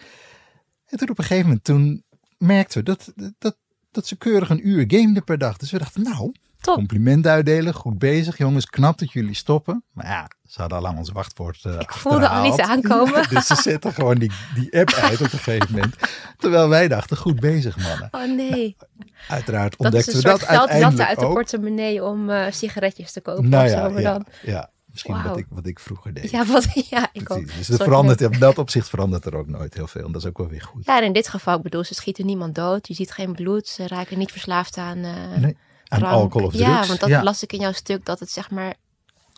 En 0.85 0.97
toen 0.97 1.09
op 1.09 1.17
een 1.17 1.23
gegeven 1.23 1.45
moment, 1.45 1.63
toen 1.63 2.03
merkten 2.37 2.77
we 2.77 2.83
dat, 2.83 3.13
dat, 3.37 3.57
dat 3.91 4.07
ze 4.07 4.15
keurig 4.15 4.49
een 4.49 4.67
uur 4.67 4.83
gameden 4.87 5.23
per 5.23 5.37
dag. 5.37 5.57
Dus 5.57 5.71
we 5.71 5.77
dachten, 5.77 6.03
nou, 6.03 6.31
Top. 6.61 6.75
compliment 6.75 7.27
uitdelen, 7.27 7.73
goed 7.73 7.99
bezig. 7.99 8.37
Jongens, 8.37 8.65
knap 8.65 8.97
dat 8.97 9.11
jullie 9.11 9.33
stoppen. 9.33 9.83
Maar 9.91 10.05
ja, 10.05 10.29
ze 10.47 10.59
hadden 10.59 10.77
al 10.77 10.83
lang 10.83 10.97
ons 10.97 11.11
wachtwoord 11.11 11.63
uh, 11.67 11.79
Ik 11.79 11.91
voelde 11.91 12.27
al 12.29 12.45
iets 12.45 12.59
aankomen. 12.59 13.29
dus 13.33 13.47
ze 13.47 13.55
zetten 13.55 13.93
gewoon 13.93 14.17
die, 14.17 14.31
die 14.55 14.79
app 14.79 14.91
uit 14.91 15.21
op 15.21 15.33
een 15.33 15.39
gegeven 15.39 15.71
moment. 15.71 15.95
Terwijl 16.37 16.69
wij 16.69 16.87
dachten, 16.87 17.17
goed 17.17 17.39
bezig 17.39 17.77
mannen. 17.77 18.07
Oh 18.11 18.35
nee. 18.35 18.75
Nou, 18.87 19.11
uiteraard 19.27 19.75
ontdekten 19.75 20.15
we 20.15 20.21
dat 20.21 20.45
uiteindelijk 20.45 21.09
uit 21.09 21.19
de 21.19 21.27
portemonnee 21.27 22.03
om 22.03 22.29
uh, 22.29 22.45
sigaretjes 22.49 23.11
te 23.11 23.21
kopen. 23.21 23.49
Nou 23.49 23.67
ja, 23.67 23.87
ja, 23.87 24.01
dan. 24.01 24.25
ja. 24.41 24.69
Misschien 25.03 25.23
wat, 25.23 25.37
ik, 25.37 25.45
wat 25.49 25.65
ik 25.65 25.79
vroeger 25.79 26.13
deed. 26.13 26.31
Ja, 26.31 26.45
wat, 26.45 26.67
ja 26.89 27.09
ik 27.11 27.31
ook. 27.31 27.55
Dus 27.55 27.67
dat 27.67 27.83
verandert, 27.83 28.21
in 28.21 28.39
dat 28.39 28.57
opzicht 28.57 28.89
verandert 28.89 29.25
er 29.25 29.35
ook 29.35 29.47
nooit 29.47 29.73
heel 29.73 29.87
veel. 29.87 30.05
En 30.05 30.11
dat 30.11 30.21
is 30.21 30.27
ook 30.27 30.37
wel 30.37 30.47
weer 30.47 30.61
goed. 30.61 30.85
Ja, 30.85 30.97
en 30.97 31.03
in 31.03 31.13
dit 31.13 31.27
geval, 31.27 31.57
ik 31.57 31.61
bedoel, 31.61 31.83
ze 31.83 31.93
schieten 31.93 32.25
niemand 32.25 32.55
dood. 32.55 32.87
Je 32.87 32.93
ziet 32.93 33.11
geen 33.11 33.33
bloed. 33.33 33.67
Ze 33.67 33.87
raken 33.87 34.17
niet 34.17 34.31
verslaafd 34.31 34.77
aan, 34.77 34.97
uh, 34.97 35.35
nee, 35.37 35.57
aan 35.87 36.03
alcohol 36.03 36.47
of 36.47 36.53
drugs. 36.53 36.69
Ja, 36.69 36.85
want 36.85 36.99
dat 36.99 37.23
las 37.23 37.43
ik 37.43 37.53
in 37.53 37.59
jouw 37.59 37.71
stuk. 37.71 38.05
Dat 38.05 38.19
het 38.19 38.29
zeg 38.29 38.49
maar 38.49 38.73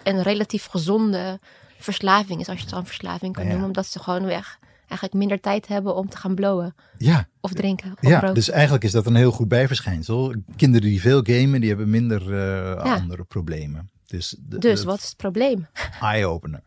een 0.04 0.22
relatief 0.22 0.66
gezonde 0.66 1.40
verslaving 1.78 2.40
is, 2.40 2.48
als 2.48 2.58
je 2.58 2.64
het 2.64 2.74
dan 2.74 2.86
verslaving 2.86 3.34
kan 3.34 3.48
noemen. 3.48 3.66
Omdat 3.66 3.86
ze 3.86 4.00
gewoon 4.00 4.26
weg 4.26 4.60
eigenlijk 4.90 5.14
minder 5.14 5.40
tijd 5.40 5.68
hebben 5.68 5.96
om 5.96 6.10
te 6.10 6.18
gaan 6.18 6.36
blowen. 6.36 6.76
Ja. 6.98 7.28
Of 7.42 7.54
drinken. 7.54 7.92
Of 8.02 8.10
ja, 8.10 8.34
dus 8.34 8.50
eigenlijk 8.50 8.84
is 8.84 8.92
dat 8.92 9.06
een 9.06 9.16
heel 9.16 9.32
goed 9.32 9.48
bijverschijnsel. 9.48 10.34
Kinderen 10.56 10.90
die 10.90 11.02
veel 11.02 11.20
gamen, 11.24 11.60
die 11.60 11.70
hebben 11.70 11.90
minder 11.90 12.34
uh, 12.34 12.84
andere 12.84 13.24
problemen. 13.24 13.90
Dus, 14.06 14.36
dus 14.40 14.84
wat 14.84 14.98
is 14.98 15.06
het 15.06 15.18
probleem? 15.18 15.68
Eye-opener. 16.02 16.62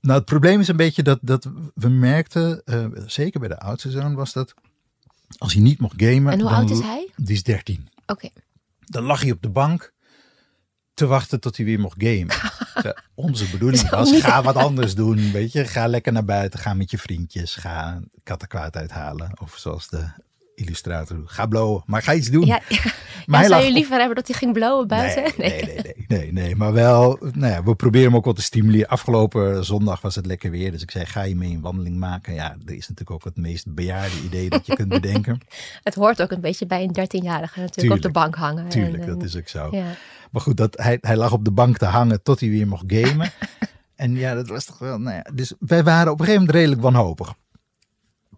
nou, 0.00 0.18
het 0.18 0.24
probleem 0.24 0.60
is 0.60 0.68
een 0.68 0.76
beetje 0.76 1.02
dat, 1.02 1.18
dat 1.22 1.48
we 1.74 1.88
merkten, 1.88 2.62
uh, 2.64 2.86
zeker 3.06 3.40
bij 3.40 3.48
de 3.48 3.58
oudste 3.58 3.90
zoon 3.90 4.14
was 4.14 4.32
dat, 4.32 4.54
als 5.38 5.52
hij 5.52 5.62
niet 5.62 5.80
mocht 5.80 6.02
gamen. 6.02 6.32
En 6.32 6.40
hoe 6.40 6.50
oud 6.50 6.70
is 6.70 6.80
hij? 6.80 7.10
Die 7.16 7.34
is 7.34 7.42
13. 7.42 7.88
Oké. 8.06 8.28
Dan 8.88 9.02
lag 9.02 9.20
hij 9.20 9.30
op 9.30 9.42
de 9.42 9.50
bank 9.50 9.92
te 10.94 11.06
wachten 11.06 11.40
tot 11.40 11.56
hij 11.56 11.66
weer 11.66 11.80
mocht 11.80 12.02
gamen. 12.02 12.36
Onze 13.14 13.50
bedoeling 13.50 13.88
was, 13.88 14.20
ga 14.20 14.42
wat 14.42 14.56
anders 14.56 14.94
doen, 14.94 15.32
weet 15.32 15.52
je. 15.52 15.64
Ga 15.64 15.86
lekker 15.86 16.12
naar 16.12 16.24
buiten, 16.24 16.60
ga 16.60 16.74
met 16.74 16.90
je 16.90 16.98
vriendjes, 16.98 17.54
ga 17.54 18.00
kattenkwaad 18.22 18.76
uithalen. 18.76 19.40
Of 19.40 19.56
zoals 19.56 19.88
de 19.88 20.08
illustrator 20.58 21.22
ga 21.24 21.46
blowen, 21.46 21.82
maar 21.86 22.02
ga 22.02 22.14
iets 22.14 22.28
doen. 22.28 22.46
Ja, 22.46 22.60
maar 23.26 23.44
zou 23.44 23.64
je 23.64 23.72
liever 23.72 23.98
hebben 23.98 24.16
dat 24.16 24.26
hij 24.26 24.36
ging 24.36 24.52
blowen 24.52 24.88
buiten? 24.88 25.22
Nee, 25.22 25.50
nee, 25.50 25.64
nee, 25.64 25.82
nee, 25.82 26.06
nee, 26.08 26.32
nee, 26.32 26.56
Maar 26.56 26.72
wel, 26.72 27.18
nou 27.20 27.52
ja, 27.52 27.62
we 27.62 27.74
proberen 27.74 28.06
hem 28.06 28.16
ook 28.16 28.24
wel 28.24 28.34
te 28.34 28.42
stimuleren. 28.42 28.88
Afgelopen 28.88 29.64
zondag 29.64 30.00
was 30.00 30.14
het 30.14 30.26
lekker 30.26 30.50
weer, 30.50 30.70
dus 30.70 30.82
ik 30.82 30.90
zei, 30.90 31.04
ga 31.04 31.22
je 31.22 31.36
mee 31.36 31.54
een 31.54 31.60
wandeling 31.60 31.96
maken? 31.96 32.34
Ja, 32.34 32.48
dat 32.48 32.74
is 32.74 32.88
natuurlijk 32.88 33.10
ook 33.10 33.24
het 33.24 33.36
meest 33.36 33.74
bejaarde 33.74 34.16
idee 34.24 34.50
dat 34.50 34.66
je 34.66 34.74
kunt 34.74 34.88
bedenken. 34.88 35.40
het 35.82 35.94
hoort 35.94 36.22
ook 36.22 36.30
een 36.30 36.40
beetje 36.40 36.66
bij 36.66 36.82
een 36.82 36.92
dertienjarige 36.92 37.60
natuurlijk, 37.60 37.94
op 37.94 38.02
de 38.02 38.10
bank 38.10 38.34
hangen. 38.34 38.68
Tuurlijk, 38.68 39.06
dat 39.06 39.22
is 39.22 39.36
ook 39.36 39.48
zo. 39.48 39.68
Ja. 39.70 39.86
Maar 40.30 40.42
goed, 40.42 40.56
dat, 40.56 40.76
hij, 40.76 40.98
hij 41.00 41.16
lag 41.16 41.32
op 41.32 41.44
de 41.44 41.50
bank 41.50 41.78
te 41.78 41.84
hangen 41.84 42.22
tot 42.22 42.40
hij 42.40 42.48
weer 42.48 42.66
mocht 42.66 42.84
gamen. 42.86 43.30
en 43.96 44.16
ja, 44.16 44.34
dat 44.34 44.48
was 44.48 44.64
toch 44.64 44.78
wel, 44.78 44.98
nou 44.98 45.16
ja. 45.16 45.26
Dus 45.34 45.52
wij 45.58 45.82
waren 45.82 46.12
op 46.12 46.20
een 46.20 46.24
gegeven 46.24 46.46
moment 46.46 46.58
redelijk 46.58 46.82
wanhopig. 46.82 47.34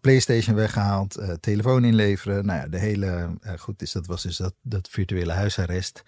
PlayStation 0.00 0.54
weggehaald, 0.54 1.19
uh, 1.19 1.33
telefoon 1.33 1.85
inleveren. 1.85 2.47
Nou 2.47 2.61
ja, 2.61 2.69
de 2.69 2.78
hele, 2.78 3.30
uh, 3.42 3.52
goed, 3.59 3.78
dus 3.78 3.92
dat 3.92 4.07
was 4.07 4.23
dus 4.23 4.37
dat, 4.37 4.54
dat 4.62 4.88
virtuele 4.90 5.33
huisarrest. 5.33 6.02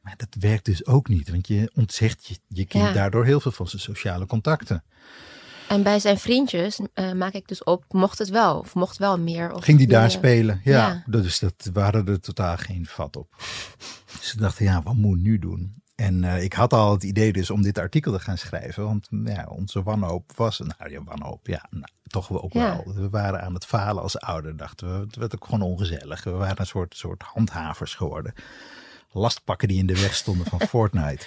Maar 0.00 0.14
dat 0.16 0.36
werkt 0.40 0.64
dus 0.64 0.86
ook 0.86 1.08
niet, 1.08 1.30
want 1.30 1.46
je 1.46 1.70
ontzegt 1.74 2.26
je, 2.26 2.38
je 2.48 2.64
kind 2.64 2.94
daardoor 2.94 3.24
heel 3.24 3.40
veel 3.40 3.52
van 3.52 3.68
zijn 3.68 3.82
sociale 3.82 4.26
contacten. 4.26 4.84
En 5.68 5.82
bij 5.82 5.98
zijn 5.98 6.18
vriendjes 6.18 6.80
uh, 6.94 7.12
maak 7.12 7.32
ik 7.32 7.48
dus 7.48 7.64
op, 7.64 7.84
mocht 7.88 8.18
het 8.18 8.28
wel, 8.28 8.58
of 8.58 8.74
mocht 8.74 8.98
wel 8.98 9.18
meer. 9.18 9.52
Of 9.52 9.64
Ging 9.64 9.78
die 9.78 9.86
daar 9.86 10.10
spelen? 10.10 10.60
Ja, 10.64 10.88
ja. 10.88 11.20
Dus 11.20 11.38
dat 11.38 11.70
waren 11.72 12.06
er 12.06 12.20
totaal 12.20 12.56
geen 12.56 12.86
vat 12.86 13.16
op. 13.16 13.34
Dus 14.20 14.32
ik 14.32 14.38
dacht, 14.38 14.58
ja, 14.58 14.82
wat 14.82 14.94
moet 14.94 15.18
ik 15.18 15.22
nu 15.22 15.38
doen? 15.38 15.82
En 16.00 16.22
uh, 16.22 16.42
ik 16.42 16.52
had 16.52 16.72
al 16.72 16.92
het 16.92 17.02
idee 17.02 17.32
dus 17.32 17.50
om 17.50 17.62
dit 17.62 17.78
artikel 17.78 18.12
te 18.12 18.18
gaan 18.18 18.38
schrijven. 18.38 18.84
Want 18.84 19.08
ja, 19.24 19.46
onze 19.48 19.82
wanhoop 19.82 20.32
was, 20.36 20.58
nou 20.58 20.90
ja, 20.90 21.02
wanhoop, 21.04 21.46
ja, 21.46 21.66
nou, 21.70 21.88
toch 22.02 22.42
ook 22.42 22.52
wel. 22.52 22.92
We 22.94 23.08
waren 23.08 23.42
aan 23.42 23.54
het 23.54 23.66
falen 23.66 24.02
als 24.02 24.18
ouder, 24.20 24.56
dachten 24.56 24.92
we. 24.92 25.06
Het 25.06 25.16
werd 25.16 25.34
ook 25.34 25.44
gewoon 25.44 25.62
ongezellig. 25.62 26.24
We 26.24 26.30
waren 26.30 26.60
een 26.60 26.66
soort, 26.66 26.96
soort 26.96 27.22
handhavers 27.22 27.94
geworden. 27.94 28.34
Lastpakken 29.12 29.68
die 29.68 29.78
in 29.78 29.86
de 29.86 30.00
weg 30.00 30.14
stonden 30.14 30.46
van 30.46 30.60
Fortnite. 30.68 31.26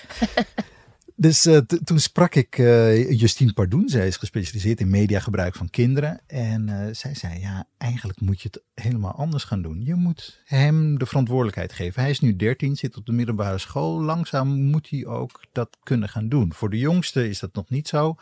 Dus 1.22 1.46
uh, 1.46 1.58
toen 1.58 2.00
sprak 2.00 2.36
ik 2.36 2.58
uh, 2.58 3.12
Justine 3.20 3.54
Pardoen. 3.54 3.90
Zij 3.90 4.08
is 4.08 4.18
gespecialiseerd 4.18 4.80
in 4.80 4.90
mediagebruik 4.90 5.56
van 5.56 5.70
kinderen. 5.70 6.22
En 6.28 6.68
uh, 6.68 6.88
zij 6.92 7.16
zei, 7.16 7.40
ja, 7.40 7.68
eigenlijk 7.78 8.22
moet 8.22 8.42
je 8.42 8.50
het 8.52 8.64
helemaal 8.84 9.12
anders 9.12 9.44
gaan 9.44 9.62
doen. 9.62 9.82
Je 9.86 9.96
moet 9.96 10.42
hem 10.46 10.98
de 10.98 11.06
verantwoordelijkheid 11.06 11.74
geven. 11.74 12.02
Hij 12.02 12.12
is 12.12 12.20
nu 12.20 12.36
13, 12.36 12.76
zit 12.76 12.98
op 12.98 13.06
de 13.06 13.12
middelbare 13.12 13.58
school. 13.58 14.02
Langzaam 14.02 14.48
moet 14.48 14.90
hij 14.90 15.06
ook 15.06 15.44
dat 15.52 15.78
kunnen 15.84 16.10
gaan 16.10 16.30
doen. 16.30 16.54
Voor 16.54 16.70
de 16.70 16.78
jongste 16.78 17.30
is 17.30 17.40
dat 17.40 17.54
nog 17.54 17.70
niet 17.70 17.88
zo. 17.88 18.16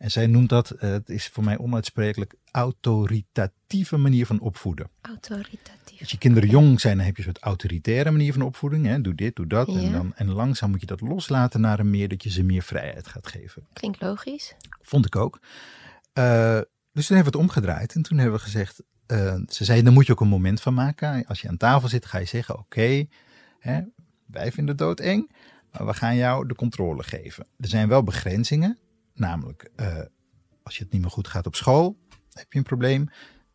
En 0.00 0.10
zij 0.10 0.26
noemt 0.26 0.48
dat, 0.48 0.72
uh, 0.74 0.80
het 0.80 1.08
is 1.08 1.28
voor 1.28 1.44
mij 1.44 1.58
onuitsprekelijk, 1.58 2.34
autoritatieve 2.50 3.96
manier 3.96 4.26
van 4.26 4.40
opvoeden. 4.40 4.90
Autoritatief. 5.00 6.00
Als 6.00 6.10
je 6.10 6.18
kinderen 6.18 6.48
jong 6.48 6.80
zijn, 6.80 6.96
dan 6.96 7.06
heb 7.06 7.16
je 7.16 7.22
een 7.22 7.28
soort 7.32 7.44
autoritaire 7.44 8.10
manier 8.10 8.32
van 8.32 8.42
opvoeding. 8.42 8.86
Hè? 8.86 9.00
Doe 9.00 9.14
dit, 9.14 9.36
doe 9.36 9.46
dat. 9.46 9.68
En, 9.68 9.92
dan, 9.92 10.14
en 10.14 10.32
langzaam 10.32 10.70
moet 10.70 10.80
je 10.80 10.86
dat 10.86 11.00
loslaten 11.00 11.60
naar 11.60 11.78
een 11.78 11.90
meer 11.90 12.08
dat 12.08 12.22
je 12.22 12.30
ze 12.30 12.42
meer 12.42 12.62
vrijheid 12.62 13.06
gaat 13.06 13.26
geven. 13.26 13.66
Klinkt 13.72 14.00
logisch. 14.00 14.54
Vond 14.80 15.06
ik 15.06 15.16
ook. 15.16 15.40
Uh, 16.14 16.60
dus 16.92 17.06
toen 17.06 17.16
hebben 17.16 17.32
we 17.32 17.38
het 17.38 17.48
omgedraaid 17.48 17.94
en 17.94 18.02
toen 18.02 18.18
hebben 18.18 18.36
we 18.36 18.42
gezegd, 18.44 18.82
uh, 19.06 19.34
ze 19.48 19.64
zei, 19.64 19.82
daar 19.82 19.92
moet 19.92 20.06
je 20.06 20.12
ook 20.12 20.20
een 20.20 20.28
moment 20.28 20.60
van 20.60 20.74
maken. 20.74 21.26
Als 21.26 21.40
je 21.40 21.48
aan 21.48 21.56
tafel 21.56 21.88
zit, 21.88 22.06
ga 22.06 22.18
je 22.18 22.24
zeggen, 22.24 22.58
oké, 22.58 22.64
okay, 22.64 23.08
wij 24.26 24.52
vinden 24.52 24.68
het 24.68 24.78
doodeng, 24.78 25.32
maar 25.72 25.86
we 25.86 25.94
gaan 25.94 26.16
jou 26.16 26.46
de 26.46 26.54
controle 26.54 27.02
geven. 27.02 27.46
Er 27.58 27.68
zijn 27.68 27.88
wel 27.88 28.02
begrenzingen. 28.02 28.78
Namelijk, 29.20 29.70
uh, 29.76 29.86
als 30.62 30.76
je 30.76 30.82
het 30.82 30.92
niet 30.92 31.00
meer 31.00 31.10
goed 31.10 31.28
gaat 31.28 31.46
op 31.46 31.54
school, 31.54 31.96
heb 32.32 32.52
je 32.52 32.58
een 32.58 32.64
probleem. 32.64 33.08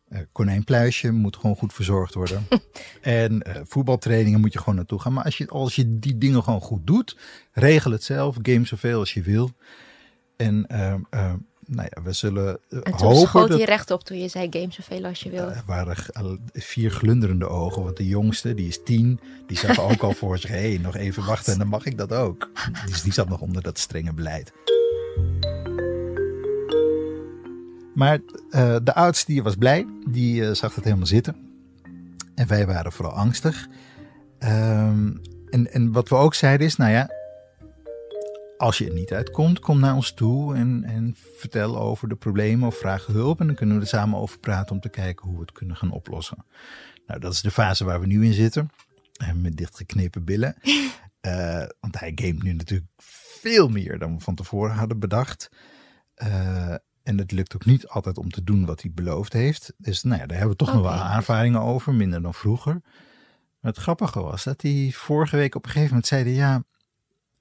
Uh, 0.08 0.18
konijnpluisje 0.32 1.10
moet 1.10 1.36
gewoon 1.36 1.56
goed 1.56 1.72
verzorgd 1.72 2.14
worden. 2.14 2.46
en 3.00 3.42
uh, 3.46 3.54
voetbaltrainingen 3.64 4.40
moet 4.40 4.52
je 4.52 4.58
gewoon 4.58 4.74
naartoe 4.74 5.00
gaan. 5.00 5.12
Maar 5.12 5.24
als 5.24 5.38
je, 5.38 5.48
als 5.48 5.76
je 5.76 5.98
die 5.98 6.18
dingen 6.18 6.42
gewoon 6.42 6.60
goed 6.60 6.86
doet, 6.86 7.16
regel 7.52 7.90
het 7.90 8.04
zelf. 8.04 8.36
Game 8.42 8.66
zoveel 8.66 8.98
als 8.98 9.14
je 9.14 9.22
wil. 9.22 9.50
En 10.36 10.66
nou 11.66 11.88
ja, 11.94 12.02
we 12.02 12.12
zullen 12.12 12.58
en 12.70 12.82
toen 12.82 12.94
hopen 12.94 13.28
schoot 13.28 13.48
dat... 13.48 13.58
je 13.58 13.64
recht 13.64 13.90
op 13.90 14.04
toen 14.04 14.18
je 14.18 14.28
zei 14.28 14.46
game 14.50 14.72
zoveel 14.72 15.04
als 15.04 15.20
je 15.20 15.30
wil. 15.30 15.50
Er 15.50 15.62
waren 15.66 15.96
vier 16.52 16.90
glunderende 16.90 17.48
ogen. 17.48 17.82
Want 17.82 17.96
de 17.96 18.06
jongste, 18.06 18.54
die 18.54 18.68
is 18.68 18.82
tien, 18.82 19.20
die 19.46 19.58
zag 19.58 19.80
ook 19.80 20.02
al 20.02 20.12
voor 20.20 20.38
zich. 20.38 20.50
Hé, 20.50 20.56
hey, 20.56 20.78
nog 20.78 20.96
even 20.96 21.24
wachten 21.24 21.52
en 21.52 21.58
dan 21.58 21.68
mag 21.68 21.86
ik 21.86 21.98
dat 21.98 22.12
ook. 22.12 22.50
Dus 22.86 23.02
die 23.02 23.12
zat 23.12 23.28
nog 23.28 23.40
onder 23.40 23.62
dat 23.62 23.78
strenge 23.78 24.12
beleid. 24.12 24.52
Maar 27.96 28.18
uh, 28.50 28.76
de 28.82 28.94
oudste 28.94 29.32
die 29.32 29.42
was 29.42 29.54
blij, 29.54 29.86
die 30.08 30.40
uh, 30.40 30.50
zag 30.52 30.74
het 30.74 30.84
helemaal 30.84 31.06
zitten. 31.06 31.36
En 32.34 32.46
wij 32.46 32.66
waren 32.66 32.92
vooral 32.92 33.14
angstig. 33.14 33.68
Um, 34.38 35.20
en, 35.50 35.72
en 35.72 35.92
wat 35.92 36.08
we 36.08 36.14
ook 36.14 36.34
zeiden 36.34 36.66
is, 36.66 36.76
nou 36.76 36.90
ja, 36.90 37.10
als 38.56 38.78
je 38.78 38.86
er 38.86 38.94
niet 38.94 39.12
uitkomt, 39.12 39.58
kom 39.58 39.80
naar 39.80 39.94
ons 39.94 40.12
toe 40.12 40.54
en, 40.54 40.84
en 40.84 41.14
vertel 41.36 41.78
over 41.78 42.08
de 42.08 42.16
problemen 42.16 42.66
of 42.66 42.78
vraag 42.78 43.06
hulp. 43.06 43.40
En 43.40 43.46
dan 43.46 43.56
kunnen 43.56 43.76
we 43.76 43.82
er 43.82 43.88
samen 43.88 44.18
over 44.18 44.38
praten 44.38 44.74
om 44.74 44.80
te 44.80 44.88
kijken 44.88 45.26
hoe 45.26 45.34
we 45.34 45.40
het 45.40 45.52
kunnen 45.52 45.76
gaan 45.76 45.90
oplossen. 45.90 46.44
Nou, 47.06 47.20
dat 47.20 47.32
is 47.32 47.40
de 47.40 47.50
fase 47.50 47.84
waar 47.84 48.00
we 48.00 48.06
nu 48.06 48.24
in 48.24 48.32
zitten. 48.32 48.70
En 49.16 49.28
eh, 49.28 49.34
met 49.34 49.56
dichtgeknepen 49.56 50.24
billen. 50.24 50.56
Uh, 51.20 51.64
want 51.80 52.00
hij 52.00 52.12
gamet 52.14 52.42
nu 52.42 52.52
natuurlijk 52.52 52.90
veel 53.40 53.68
meer 53.68 53.98
dan 53.98 54.16
we 54.16 54.22
van 54.22 54.34
tevoren 54.34 54.74
hadden 54.74 54.98
bedacht. 54.98 55.50
Uh, 56.16 56.74
en 57.06 57.18
het 57.18 57.32
lukt 57.32 57.54
ook 57.54 57.64
niet 57.64 57.88
altijd 57.88 58.18
om 58.18 58.30
te 58.30 58.44
doen 58.44 58.64
wat 58.64 58.82
hij 58.82 58.90
beloofd 58.94 59.32
heeft. 59.32 59.72
Dus 59.76 60.02
nou 60.02 60.20
ja, 60.20 60.26
daar 60.26 60.38
hebben 60.38 60.56
we 60.56 60.64
toch 60.64 60.74
nog 60.74 60.82
wel 60.82 60.92
aanvaringen 60.92 61.60
over, 61.60 61.94
minder 61.94 62.22
dan 62.22 62.34
vroeger. 62.34 62.72
Maar 63.60 63.72
het 63.72 63.80
grappige 63.80 64.22
was 64.22 64.44
dat 64.44 64.62
hij 64.62 64.90
vorige 64.94 65.36
week 65.36 65.54
op 65.54 65.64
een 65.64 65.70
gegeven 65.70 65.88
moment 65.88 66.06
zei: 66.06 66.30
Ja, 66.30 66.62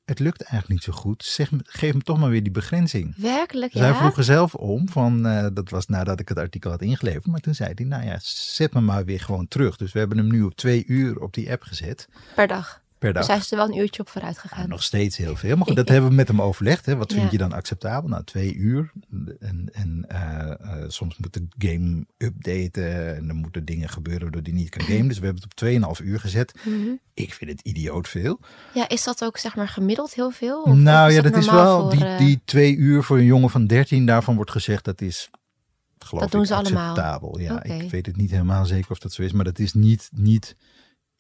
het 0.06 0.20
lukt 0.20 0.42
eigenlijk 0.42 0.72
niet 0.72 0.96
zo 0.96 1.02
goed. 1.02 1.24
Zeg, 1.24 1.50
geef 1.64 1.92
hem 1.92 2.04
toch 2.04 2.20
maar 2.20 2.30
weer 2.30 2.44
die 2.44 2.52
begrenzing. 2.52 3.14
Werkelijk, 3.18 3.72
dus 3.72 3.82
ja? 3.82 3.88
Hij 3.88 3.98
vroeg 3.98 4.18
er 4.18 4.24
zelf 4.24 4.56
om, 4.56 4.90
van, 4.90 5.28
uh, 5.28 5.48
dat 5.54 5.70
was 5.70 5.88
nadat 5.88 6.20
ik 6.20 6.30
het 6.30 6.38
artikel 6.38 6.72
had 6.72 6.82
ingeleverd. 6.82 7.26
Maar 7.26 7.40
toen 7.40 7.56
zei 7.56 7.72
hij, 7.76 7.86
nou 7.86 8.06
ja, 8.06 8.18
zet 8.22 8.74
me 8.74 8.82
maar 8.82 9.06
weer 9.06 9.20
gewoon 9.20 9.48
terug. 9.48 9.78
Dus 9.78 9.92
we 9.92 10.00
hebben 10.00 10.18
hem 10.18 10.28
nu 10.28 10.42
op 10.42 10.56
twee 10.56 10.86
uur 10.86 11.20
op 11.20 11.34
die 11.34 11.52
app 11.52 11.64
gezet. 11.64 12.08
Per 12.36 12.48
dag? 12.48 12.84
Per 13.06 13.14
dag. 13.14 13.24
Dus 13.26 13.32
hij 13.32 13.44
is 13.44 13.52
er 13.52 13.58
wel 13.58 13.68
een 13.68 13.78
uurtje 13.84 14.02
op 14.02 14.10
vooruit 14.10 14.38
gegaan. 14.38 14.62
Ja, 14.62 14.68
nog 14.68 14.84
steeds 14.84 15.18
heel 15.18 15.36
veel. 15.36 15.56
Maar 15.56 15.66
goed, 15.66 15.76
dat 15.76 15.90
hebben 15.90 16.10
we 16.10 16.16
met 16.16 16.28
hem 16.28 16.42
overlegd. 16.42 16.86
Hè. 16.86 16.96
Wat 16.96 17.12
vind 17.12 17.26
ja. 17.26 17.32
je 17.32 17.38
dan 17.38 17.52
acceptabel? 17.52 18.10
Nou, 18.10 18.24
twee 18.24 18.56
uur. 18.56 18.92
En, 19.40 19.70
en 19.72 20.06
uh, 20.12 20.52
uh, 20.62 20.84
soms 20.88 21.18
moet 21.18 21.34
de 21.34 21.48
game 21.58 22.06
updaten. 22.18 23.16
En 23.16 23.30
er 23.30 23.36
moeten 23.36 23.66
dingen 23.66 23.90
gebeuren 23.90 24.24
waardoor 24.24 24.44
die 24.44 24.54
niet 24.54 24.70
kan 24.70 24.86
gamen. 24.86 25.08
Dus 25.08 25.20
we 25.20 25.26
hebben 25.26 25.44
het 25.44 25.88
op 25.88 26.00
2,5 26.00 26.06
uur 26.06 26.20
gezet. 26.20 26.60
Mm 26.64 26.74
-hmm. 26.74 27.00
Ik 27.14 27.34
vind 27.34 27.52
het 27.52 27.62
idioot 27.62 28.08
veel. 28.08 28.40
Ja, 28.74 28.90
is 28.90 29.04
dat 29.04 29.24
ook 29.24 29.38
zeg 29.38 29.56
maar 29.56 29.68
gemiddeld 29.68 30.14
heel 30.14 30.32
veel? 30.32 30.62
Of 30.62 30.76
nou 30.76 31.12
ja, 31.12 31.22
dat, 31.22 31.34
dat 31.34 31.42
is 31.42 31.50
wel 31.50 31.82
voor, 31.82 31.92
die, 31.92 32.06
uh, 32.06 32.18
die 32.18 32.42
twee 32.46 32.76
uur 32.76 33.04
voor 33.04 33.18
een 33.18 33.26
jongen 33.26 33.50
van 33.50 33.68
13. 33.68 34.06
Daarvan 34.06 34.36
wordt 34.36 34.52
gezegd 34.52 34.86
dat 34.86 35.02
is 35.02 35.30
geloof 36.06 36.24
Dat 36.24 36.32
doen 36.32 36.42
ik, 36.42 36.48
ze 36.48 36.56
allemaal? 36.56 36.90
acceptabel. 36.90 37.40
Ja, 37.40 37.56
Oké. 37.56 37.74
ik 37.74 37.92
weet 37.92 38.06
het 38.06 38.16
niet 38.16 38.32
helemaal 38.32 38.66
zeker 38.66 38.92
of 38.92 39.00
dat 39.00 39.14
zo 39.14 39.22
is. 39.22 39.32
Maar 39.32 39.46
dat 39.46 39.60
is 39.60 39.74
niet, 39.74 40.10
niet 40.14 40.56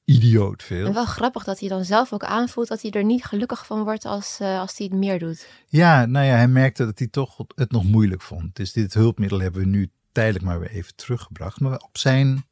idioot 0.05 0.63
veel. 0.63 0.85
En 0.85 0.93
wel 0.93 1.05
grappig 1.05 1.43
dat 1.43 1.59
hij 1.59 1.69
dan 1.69 1.85
zelf 1.85 2.13
ook 2.13 2.23
aanvoelt 2.23 2.67
dat 2.67 2.81
hij 2.81 2.91
er 2.91 3.03
niet 3.03 3.25
gelukkig 3.25 3.65
van 3.65 3.83
wordt 3.83 4.05
als, 4.05 4.39
uh, 4.41 4.59
als 4.59 4.77
hij 4.77 4.87
het 4.87 4.95
meer 4.95 5.19
doet. 5.19 5.47
Ja, 5.67 6.05
nou 6.05 6.25
ja, 6.25 6.35
hij 6.35 6.47
merkte 6.47 6.85
dat 6.85 6.99
hij 6.99 7.07
toch 7.07 7.37
het 7.55 7.71
nog 7.71 7.83
moeilijk 7.83 8.21
vond. 8.21 8.55
Dus 8.55 8.73
dit 8.73 8.93
hulpmiddel 8.93 9.39
hebben 9.39 9.61
we 9.61 9.67
nu 9.67 9.89
tijdelijk 10.11 10.45
maar 10.45 10.59
weer 10.59 10.71
even 10.71 10.95
teruggebracht. 10.95 11.59
Maar 11.59 11.77
op 11.77 11.97
zijn 11.97 12.45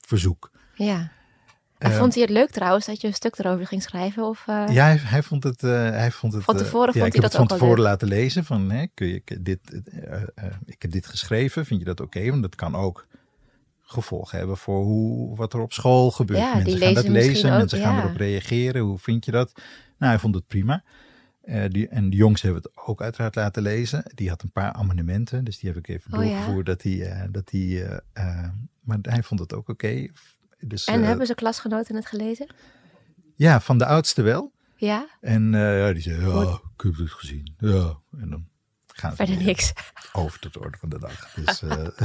verzoek. 0.00 0.50
Ja. 0.74 1.14
En 1.78 1.90
Uh, 1.90 1.96
vond 1.98 2.14
hij 2.14 2.22
het 2.22 2.32
leuk 2.32 2.50
trouwens 2.50 2.86
dat 2.86 3.00
je 3.00 3.06
een 3.06 3.14
stuk 3.14 3.38
erover 3.38 3.66
ging 3.66 3.82
schrijven? 3.82 4.24
Of, 4.24 4.46
uh... 4.46 4.64
Ja, 4.68 4.84
hij, 4.84 4.96
hij, 4.96 5.22
vond 5.22 5.44
het. 5.44 5.60
Hij 5.60 6.10
vond 6.10 6.32
het 6.32 6.44
van 6.44 6.56
tevoren 6.56 6.86
ja, 6.86 6.92
vond 6.92 7.06
ik 7.06 7.12
hij 7.12 7.22
heb 7.22 7.22
dat 7.22 7.22
het 7.22 7.32
van 7.32 7.42
ook 7.42 7.48
wel 7.48 7.58
tevoren 7.58 7.82
leuk. 7.82 7.86
laten 7.86 8.08
lezen. 8.08 8.44
Van, 8.44 8.70
hè, 8.70 8.86
kun 8.94 9.06
je 9.06 9.14
ik 9.14 9.44
dit, 9.44 9.82
ik 10.64 10.82
heb 10.82 10.90
dit 10.90 11.06
geschreven. 11.06 11.66
Vind 11.66 11.80
je 11.80 11.86
dat 11.86 12.00
oké? 12.00 12.18
Okay? 12.18 12.30
Want 12.30 12.42
dat 12.42 12.54
kan 12.54 12.74
ook 12.74 13.06
gevolgen 13.88 14.38
hebben 14.38 14.56
voor 14.56 14.84
hoe, 14.84 15.36
wat 15.36 15.52
er 15.52 15.60
op 15.60 15.72
school 15.72 16.10
gebeurt. 16.10 16.40
Ja, 16.40 16.60
die 16.60 16.78
mensen 16.78 16.80
gaan 16.80 16.94
dat 16.94 17.08
lezen 17.08 17.50
ook, 17.50 17.56
mensen 17.58 17.78
gaan 17.78 17.98
erop 17.98 18.16
reageren. 18.16 18.82
Hoe 18.82 18.98
vind 18.98 19.24
je 19.24 19.30
dat? 19.30 19.52
Nou, 19.98 20.12
hij 20.12 20.18
vond 20.18 20.34
het 20.34 20.46
prima. 20.46 20.84
Uh, 21.44 21.64
die, 21.68 21.88
en 21.88 22.10
de 22.10 22.16
jongens 22.16 22.42
hebben 22.42 22.62
het 22.62 22.86
ook 22.86 23.02
uiteraard 23.02 23.34
laten 23.34 23.62
lezen. 23.62 24.12
Die 24.14 24.28
had 24.28 24.42
een 24.42 24.50
paar 24.50 24.72
amendementen, 24.72 25.44
dus 25.44 25.58
die 25.58 25.68
heb 25.70 25.78
ik 25.78 25.88
even 25.88 26.18
Oh, 26.18 26.24
ja? 26.24 26.30
doorgevoerd. 26.30 26.66
Dat 26.66 26.82
hij, 26.82 26.92
uh, 26.92 27.22
dat 27.30 27.50
hij, 27.50 27.60
uh, 27.60 28.48
maar 28.80 28.98
hij 29.02 29.22
vond 29.22 29.40
het 29.40 29.54
ook 29.54 29.68
oké. 29.68 29.70
Okay. 29.70 30.10
Dus, 30.58 30.84
en 30.84 31.02
hebben 31.02 31.26
zijn 31.26 31.38
klasgenoten 31.38 31.94
het 31.94 32.06
gelezen? 32.06 32.46
Ja, 33.34 33.60
van 33.60 33.78
de 33.78 33.86
oudste 33.86 34.22
wel. 34.22 34.52
Ja? 34.76 35.08
En 35.20 35.52
ja, 35.52 35.92
die 35.92 36.02
zei, 36.02 36.20
ja, 36.20 36.60
ik 36.76 36.82
heb 36.82 36.96
het 36.96 37.10
gezien. 37.10 37.54
Ja, 37.58 37.98
en 38.18 38.30
dan 38.30 38.46
gaan 38.96 39.16
Verder 39.16 39.36
niks. 39.36 39.72
over 40.12 40.38
tot 40.40 40.52
de 40.52 40.60
orde 40.60 40.78
van 40.78 40.88
de 40.88 40.98
dag. 40.98 41.32
Dus 41.34 41.62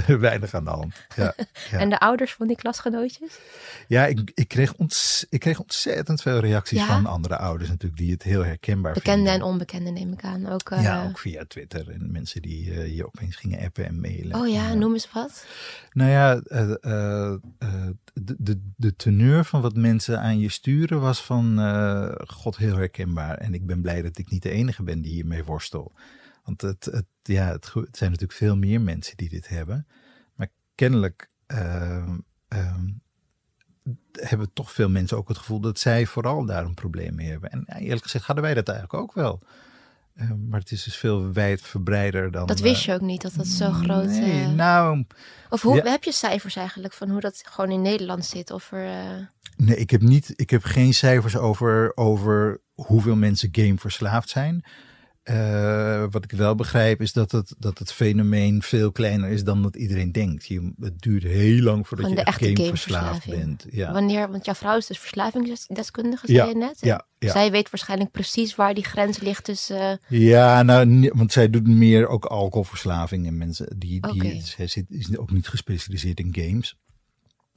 weinig 0.20 0.54
aan 0.54 0.64
de 0.64 0.70
hand. 0.70 1.06
Ja, 1.16 1.34
ja. 1.72 1.78
En 1.80 1.90
de 1.90 2.00
ouders 2.00 2.34
van 2.34 2.48
die 2.48 2.56
klasgenootjes? 2.56 3.40
Ja, 3.88 4.06
ik, 4.06 4.32
ik, 4.34 4.48
kreeg, 4.48 4.74
ont, 4.74 5.26
ik 5.30 5.40
kreeg 5.40 5.60
ontzettend 5.60 6.22
veel 6.22 6.40
reacties 6.40 6.80
Ja? 6.80 6.86
van 6.86 7.06
andere 7.06 7.38
ouders 7.38 7.70
natuurlijk, 7.70 8.02
die 8.02 8.12
het 8.12 8.24
heel 8.24 8.46
herkenbaar 8.46 8.94
Bekende 8.94 9.16
vinden. 9.30 9.34
en 9.34 9.42
onbekende 9.42 9.92
neem 9.92 10.12
ik 10.14 10.24
aan. 10.24 10.48
Ook, 10.48 10.70
uh... 10.72 10.82
Ja, 10.84 11.04
ook 11.06 11.20
via 11.20 11.44
Twitter 11.48 11.90
en 11.90 12.12
mensen 12.12 12.42
die 12.42 12.66
uh, 12.66 12.96
je 12.96 13.06
opeens 13.06 13.36
gingen 13.36 13.60
appen 13.66 13.86
en 13.86 14.02
mailen. 14.02 14.36
Oh 14.40 14.48
ja, 14.48 14.70
en, 14.70 14.78
noem 14.80 14.94
eens 14.94 15.12
wat. 15.12 15.46
Nou 15.92 16.12
ja, 16.12 16.36
de, 18.14 18.36
de, 18.38 18.72
de 18.76 18.96
teneur 18.96 19.46
van 19.46 19.62
wat 19.62 19.76
mensen 19.76 20.20
aan 20.20 20.40
je 20.40 20.50
sturen 20.50 21.00
was 21.02 21.24
van 21.24 21.60
god 22.28 22.58
heel 22.58 22.76
herkenbaar. 22.76 23.38
En 23.38 23.54
ik 23.54 23.66
ben 23.66 23.82
blij 23.82 24.02
dat 24.02 24.18
ik 24.18 24.30
niet 24.30 24.44
de 24.44 24.50
enige 24.50 24.84
ben 24.84 25.02
die 25.02 25.12
hiermee 25.12 25.44
worstel. 25.44 25.92
Want 26.44 26.62
het, 26.62 26.86
het, 26.86 27.06
ja, 27.24 27.52
het, 27.52 27.74
het 27.74 27.98
zijn 27.98 28.12
natuurlijk 28.12 28.40
veel 28.40 28.56
meer 28.58 28.82
mensen 28.82 29.18
die 29.18 29.30
dit 29.30 29.48
hebben. 29.48 29.88
Maar 30.36 30.48
kennelijk 30.76 31.30
hebben 34.12 34.54
toch 34.54 34.72
veel 34.72 34.90
mensen 34.90 35.18
ook 35.18 35.28
het 35.28 35.38
gevoel 35.38 35.60
dat 35.60 35.80
zij 35.80 36.06
vooral 36.06 36.46
daar 36.46 36.66
een 36.66 36.74
probleem 36.74 37.16
mee 37.16 37.30
hebben. 37.30 37.50
En 37.50 37.66
eerlijk 37.78 38.04
gezegd 38.04 38.26
hadden 38.26 38.44
wij 38.44 38.54
dat 38.54 38.68
eigenlijk 38.68 39.04
ook 39.04 39.14
wel. 39.14 39.42
Uh, 40.16 40.32
maar 40.48 40.60
het 40.60 40.72
is 40.72 40.84
dus 40.84 40.96
veel 40.96 41.32
wijdverbreider 41.32 42.32
dan. 42.32 42.48
Dat 42.48 42.60
wist 42.60 42.84
je 42.84 42.94
ook 42.94 43.02
niet, 43.02 43.22
dat 43.22 43.34
dat 43.34 43.48
zo 43.48 43.72
groot 43.72 44.10
is. 44.10 44.18
Nee, 44.18 44.42
uh... 44.42 44.50
nou. 44.50 45.06
Of 45.50 45.62
hoe, 45.62 45.76
ja. 45.76 45.90
heb 45.90 46.04
je 46.04 46.12
cijfers 46.12 46.56
eigenlijk 46.56 46.94
van 46.94 47.10
hoe 47.10 47.20
dat 47.20 47.42
gewoon 47.46 47.72
in 47.72 47.82
Nederland 47.82 48.26
zit? 48.26 48.52
Of 48.52 48.72
er, 48.72 48.86
uh... 48.86 49.26
Nee, 49.56 49.78
ik 49.78 49.90
heb, 49.90 50.02
niet, 50.02 50.34
ik 50.36 50.50
heb 50.50 50.64
geen 50.64 50.94
cijfers 50.94 51.38
over, 51.38 51.92
over 51.98 52.62
hoeveel 52.74 53.16
mensen 53.16 53.50
gameverslaafd 53.52 54.30
zijn. 54.30 54.66
Uh, 55.24 56.04
wat 56.10 56.24
ik 56.24 56.32
wel 56.32 56.56
begrijp 56.56 57.02
is 57.02 57.14
dat 57.14 57.32
het, 57.32 57.56
dat 57.58 57.78
het 57.78 57.94
fenomeen 57.94 58.62
veel 58.62 58.92
kleiner 58.92 59.30
is 59.30 59.44
dan 59.44 59.62
dat 59.62 59.76
iedereen 59.76 60.12
denkt. 60.12 60.46
Je, 60.46 60.74
het 60.80 61.02
duurt 61.02 61.24
heel 61.24 61.62
lang 61.62 61.88
voordat 61.88 62.10
je 62.10 62.24
echt 62.24 62.46
gameverslaafd 62.46 63.26
bent. 63.30 63.66
Ja. 63.70 63.92
Wanneer, 63.92 64.32
want 64.32 64.46
jouw 64.46 64.54
vrouw 64.54 64.78
is 64.78 64.86
dus 64.86 65.00
verslavingsdeskundige, 65.00 66.26
zei 66.26 66.38
ja, 66.38 66.46
je 66.46 66.56
net. 66.56 66.78
Ja, 66.80 67.06
ja. 67.20 67.32
Zij 67.32 67.52
weet 67.52 67.70
waarschijnlijk 67.70 68.12
precies 68.12 68.56
waar 68.56 68.74
die 68.74 68.84
grens 68.84 69.20
ligt 69.20 69.44
tussen... 69.44 70.00
Uh... 70.10 70.20
Ja, 70.20 70.64
nou, 70.64 71.12
want 71.14 71.32
zij 71.32 71.50
doet 71.50 71.68
meer 71.68 72.08
ook 72.08 72.26
alcoholverslaving 72.26 73.28
en 73.28 73.38
mensen 73.38 73.76
die... 73.78 74.02
die 74.02 74.14
okay. 74.14 74.42
Zij 74.42 74.68
zit, 74.68 74.86
is 74.90 75.18
ook 75.18 75.32
niet 75.32 75.48
gespecialiseerd 75.48 76.20
in 76.20 76.36
games. 76.36 76.78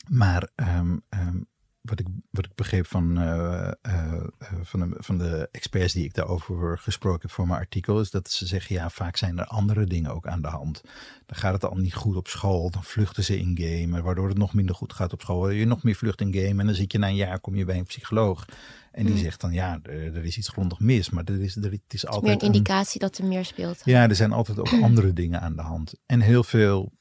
Maar 0.08 0.48
um, 0.56 1.02
um, 1.10 1.46
wat 1.84 2.00
ik, 2.00 2.06
wat 2.30 2.44
ik 2.44 2.54
begreep 2.54 2.86
van, 2.86 3.18
uh, 3.18 3.70
uh, 3.86 4.24
van, 4.62 4.80
de, 4.80 4.96
van 4.98 5.18
de 5.18 5.48
experts 5.52 5.92
die 5.92 6.04
ik 6.04 6.14
daarover 6.14 6.78
gesproken 6.78 7.20
heb 7.20 7.30
voor 7.30 7.46
mijn 7.46 7.60
artikel, 7.60 8.00
is 8.00 8.10
dat 8.10 8.30
ze 8.30 8.46
zeggen, 8.46 8.74
ja, 8.74 8.90
vaak 8.90 9.16
zijn 9.16 9.38
er 9.38 9.44
andere 9.44 9.84
dingen 9.84 10.14
ook 10.14 10.26
aan 10.26 10.42
de 10.42 10.48
hand. 10.48 10.80
Dan 11.26 11.36
gaat 11.36 11.52
het 11.52 11.64
al 11.64 11.76
niet 11.76 11.94
goed 11.94 12.16
op 12.16 12.28
school, 12.28 12.70
dan 12.70 12.84
vluchten 12.84 13.24
ze 13.24 13.38
in 13.38 13.58
game, 13.60 14.02
waardoor 14.02 14.28
het 14.28 14.38
nog 14.38 14.54
minder 14.54 14.74
goed 14.74 14.92
gaat 14.92 15.12
op 15.12 15.20
school. 15.20 15.50
Je 15.50 15.64
nog 15.64 15.82
meer 15.82 15.94
vlucht 15.94 16.20
in 16.20 16.34
game 16.34 16.60
en 16.60 16.66
dan 16.66 16.74
zit 16.74 16.92
je 16.92 16.98
na 16.98 17.08
een 17.08 17.14
jaar, 17.14 17.40
kom 17.40 17.54
je 17.54 17.64
bij 17.64 17.78
een 17.78 17.84
psycholoog. 17.84 18.44
En 18.92 19.04
die 19.04 19.12
Hmm. 19.12 19.22
zegt 19.22 19.40
dan, 19.40 19.52
ja, 19.52 19.78
er, 19.82 20.16
er 20.16 20.24
is 20.24 20.38
iets 20.38 20.48
grondig 20.48 20.78
mis, 20.80 21.10
maar 21.10 21.24
er 21.24 21.42
is, 21.42 21.56
er, 21.56 21.70
het 21.70 21.80
is 21.88 22.06
altijd... 22.06 22.24
meer 22.24 22.48
een 22.48 22.54
indicatie 22.54 23.00
dat 23.00 23.18
er 23.18 23.24
meer 23.24 23.44
speelt. 23.44 23.80
Ja, 23.84 24.08
er 24.08 24.14
zijn 24.14 24.32
altijd 24.32 24.58
ook 24.58 24.72
andere 24.88 25.12
dingen 25.12 25.40
aan 25.40 25.56
de 25.56 25.62
hand. 25.62 25.94
En 26.06 26.20
heel 26.20 26.44
veel 26.44 26.92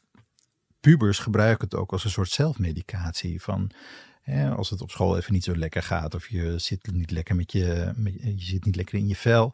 pubers 0.79 1.19
gebruiken 1.19 1.67
het 1.69 1.75
ook 1.75 1.91
als 1.91 2.03
een 2.03 2.09
soort 2.09 2.29
zelfmedicatie 2.29 3.41
van... 3.41 3.71
Hè, 4.23 4.49
als 4.51 4.69
het 4.69 4.81
op 4.81 4.91
school 4.91 5.17
even 5.17 5.33
niet 5.33 5.43
zo 5.43 5.55
lekker 5.55 5.83
gaat 5.83 6.15
of 6.15 6.27
je 6.29 6.53
zit 6.57 6.91
niet 6.91 7.11
lekker 7.11 7.35
met 7.35 7.51
je, 7.51 7.91
met, 7.95 8.13
je 8.21 8.33
zit 8.45 8.65
niet 8.65 8.75
lekker 8.75 8.97
in 8.97 9.07
je 9.07 9.15
vel, 9.15 9.53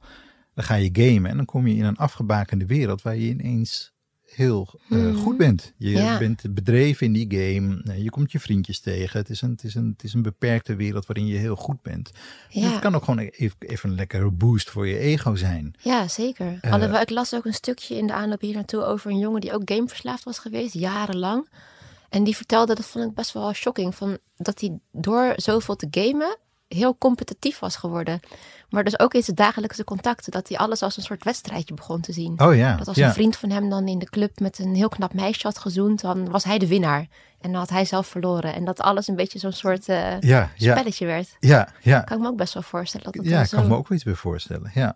dan 0.53 0.63
ga 0.63 0.75
je 0.75 0.89
gamen 0.93 1.29
en 1.32 1.38
dan 1.38 1.45
kom 1.45 1.67
je 1.67 1.75
in 1.75 1.84
een 1.86 1.97
afgebakende 1.97 2.65
wereld 2.65 3.01
waar 3.01 3.15
je 3.17 3.29
ineens 3.29 3.91
heel 4.25 4.79
uh, 4.89 4.99
Hmm. 4.99 5.15
goed 5.15 5.38
bent. 5.38 5.73
Je 5.77 5.89
Ja. 5.89 6.17
bent 6.17 6.53
bedreven 6.53 7.05
in 7.05 7.13
die 7.13 7.25
game, 7.29 7.82
eh, 7.86 8.03
je 8.03 8.10
komt 8.10 8.32
je 8.32 8.39
vriendjes 8.39 8.79
tegen. 8.79 9.19
Het 9.19 9.29
is, 9.29 9.41
een, 9.41 9.49
het, 9.51 9.63
is 9.63 9.75
een, 9.75 9.89
het 9.91 10.03
is 10.03 10.13
een 10.13 10.21
beperkte 10.21 10.75
wereld 10.75 11.05
waarin 11.05 11.25
je 11.27 11.38
heel 11.38 11.55
goed 11.55 11.82
bent. 11.82 12.12
En 12.51 12.62
Ja. 12.62 12.71
Het 12.71 12.79
kan 12.79 12.95
ook 12.95 13.03
gewoon 13.03 13.19
even, 13.19 13.55
even 13.60 13.89
een 13.89 13.95
lekkere 13.95 14.32
boost 14.32 14.69
voor 14.69 14.88
je 14.88 14.97
ego 14.97 15.36
zijn. 15.36 15.73
Ja, 15.82 16.08
zeker. 16.08 16.58
Eh, 16.62 16.71
Alhoewel, 16.71 17.01
ik 17.01 17.10
las 17.10 17.34
ook 17.34 17.45
een 17.45 17.53
stukje 17.53 17.95
in 17.95 18.08
de 18.08 18.13
aanloop 18.13 18.41
hier 18.41 18.53
naartoe 18.55 18.84
over 18.84 19.12
een 19.12 19.19
jongen 19.19 19.41
die 19.41 19.53
ook 19.53 19.62
gameverslaafd 19.65 20.23
was 20.23 20.39
geweest, 20.39 20.73
jarenlang. 20.73 21.47
En 22.10 22.24
die 22.24 22.36
vertelde, 22.36 22.76
dat 22.76 22.86
vond 22.86 23.06
ik 23.06 23.13
best 23.13 23.34
wel 23.34 23.54
shocking, 23.54 23.95
van 23.95 24.17
dat 24.38 24.60
hij 24.62 24.80
door 24.91 25.34
zoveel 25.36 25.76
te 25.76 25.88
gamen 25.91 26.38
heel 26.69 26.98
competitief 26.98 27.60
was 27.60 27.76
geworden. 27.76 28.19
Maar 28.69 28.84
dus 28.84 29.00
ook 29.00 29.13
in 29.13 29.24
zijn 29.24 29.36
dagelijkse 29.36 29.84
contacten, 29.84 30.32
dat 30.32 30.48
hij 30.50 30.58
alles 30.58 30.82
als 30.82 30.98
een 30.98 31.04
soort 31.04 31.24
wedstrijdje 31.24 31.74
begon 31.74 32.02
te 32.02 32.12
zien. 32.13 32.39
Oh 32.41 32.56
ja, 32.56 32.76
Dat 32.76 32.88
als 32.88 32.98
ja. 32.98 33.08
een 33.08 33.13
vriend 33.13 33.38
van 33.38 33.50
hem 33.50 33.69
dan 33.69 33.88
in 33.88 34.00
de 34.00 34.10
club 34.10 34.39
met 34.39 34.60
een 34.60 34.76
heel 34.76 34.89
knap 34.89 35.13
meisje 35.13 35.48
had 35.48 35.58
gezoend, 35.58 36.02
dan 36.02 36.30
was 36.30 36.43
hij 36.43 36.58
de 36.58 36.67
winnaar. 36.67 37.08
En 37.41 37.52
dan 37.52 37.60
had 37.60 37.69
hij 37.69 37.86
zelf 37.86 38.08
verloren. 38.08 38.54
En 38.54 38.65
dat 38.65 38.80
alles 38.82 39.08
een 39.08 39.15
beetje 39.15 39.39
zo'n 39.39 39.52
soort 39.52 39.89
eh, 39.89 40.19
Ja, 40.19 40.52
ja, 40.56 40.74
spelletje 40.74 41.06
werd. 41.06 41.36
ja, 41.39 41.69
ja. 41.82 42.00
Kan 42.02 42.17
ik 42.17 42.24
me 42.24 42.30
ook 42.30 42.38
best 42.38 42.54
wel 42.54 42.63
voorstellen. 42.63 43.06
Dat 43.06 43.15
dat 43.15 43.26
Ja, 43.26 43.45
zo... 43.45 43.58
kan 43.58 43.67
me 43.67 43.76
ook 43.76 43.88
wel 43.88 43.95
iets 43.95 44.06
bij 44.06 44.15
voorstellen. 44.15 44.72
Ja. 44.74 44.95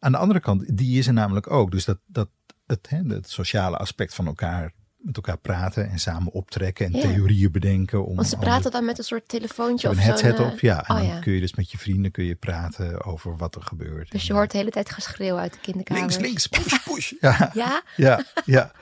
Aan 0.00 0.12
de 0.12 0.18
andere 0.18 0.40
kant, 0.40 0.76
die 0.76 0.98
is 0.98 1.06
er 1.06 1.12
namelijk 1.12 1.50
ook. 1.50 1.70
Dus 1.70 1.84
dat, 1.84 1.98
dat 2.06 2.28
het, 2.66 2.88
hè, 2.88 2.98
het 3.08 3.30
sociale 3.30 3.76
aspect 3.76 4.14
van 4.14 4.26
elkaar 4.26 4.72
met 5.06 5.16
elkaar 5.16 5.38
praten 5.38 5.90
en 5.90 5.98
samen 5.98 6.32
optrekken 6.32 6.86
en 6.86 6.92
Ja. 6.92 7.00
theorieën 7.00 7.50
bedenken. 7.52 8.06
Om 8.06 8.14
Want 8.16 8.28
ze 8.28 8.34
andere- 8.34 8.50
praten 8.52 8.70
dan 8.70 8.84
met 8.84 8.98
een 8.98 9.04
soort 9.04 9.28
telefoontje 9.28 9.88
of 9.88 9.96
een 9.96 10.02
headset 10.02 10.38
eh, 10.38 10.46
op, 10.46 10.58
ja. 10.60 10.76
En 10.88 10.94
oh, 10.94 11.00
dan 11.00 11.06
ja. 11.06 11.18
kun 11.18 11.32
je 11.32 11.40
dus 11.40 11.54
met 11.54 11.70
je 11.70 11.78
vrienden 11.78 12.10
kun 12.10 12.24
je 12.24 12.34
praten 12.34 13.04
over 13.04 13.36
wat 13.36 13.54
er 13.54 13.62
gebeurt. 13.62 14.10
Dus 14.10 14.26
je 14.26 14.32
hoort 14.32 14.50
de 14.50 14.58
hele 14.58 14.70
tijd 14.70 14.90
geschreeuw 14.90 15.36
uit 15.36 15.52
de 15.52 15.58
kinderkamer. 15.60 16.02
Links, 16.02 16.18
links, 16.18 16.46
push, 16.62 16.78
push. 16.84 17.12
Ja, 17.20 17.50
Ja? 17.54 17.82
ja, 17.96 18.24
ja. 18.44 18.72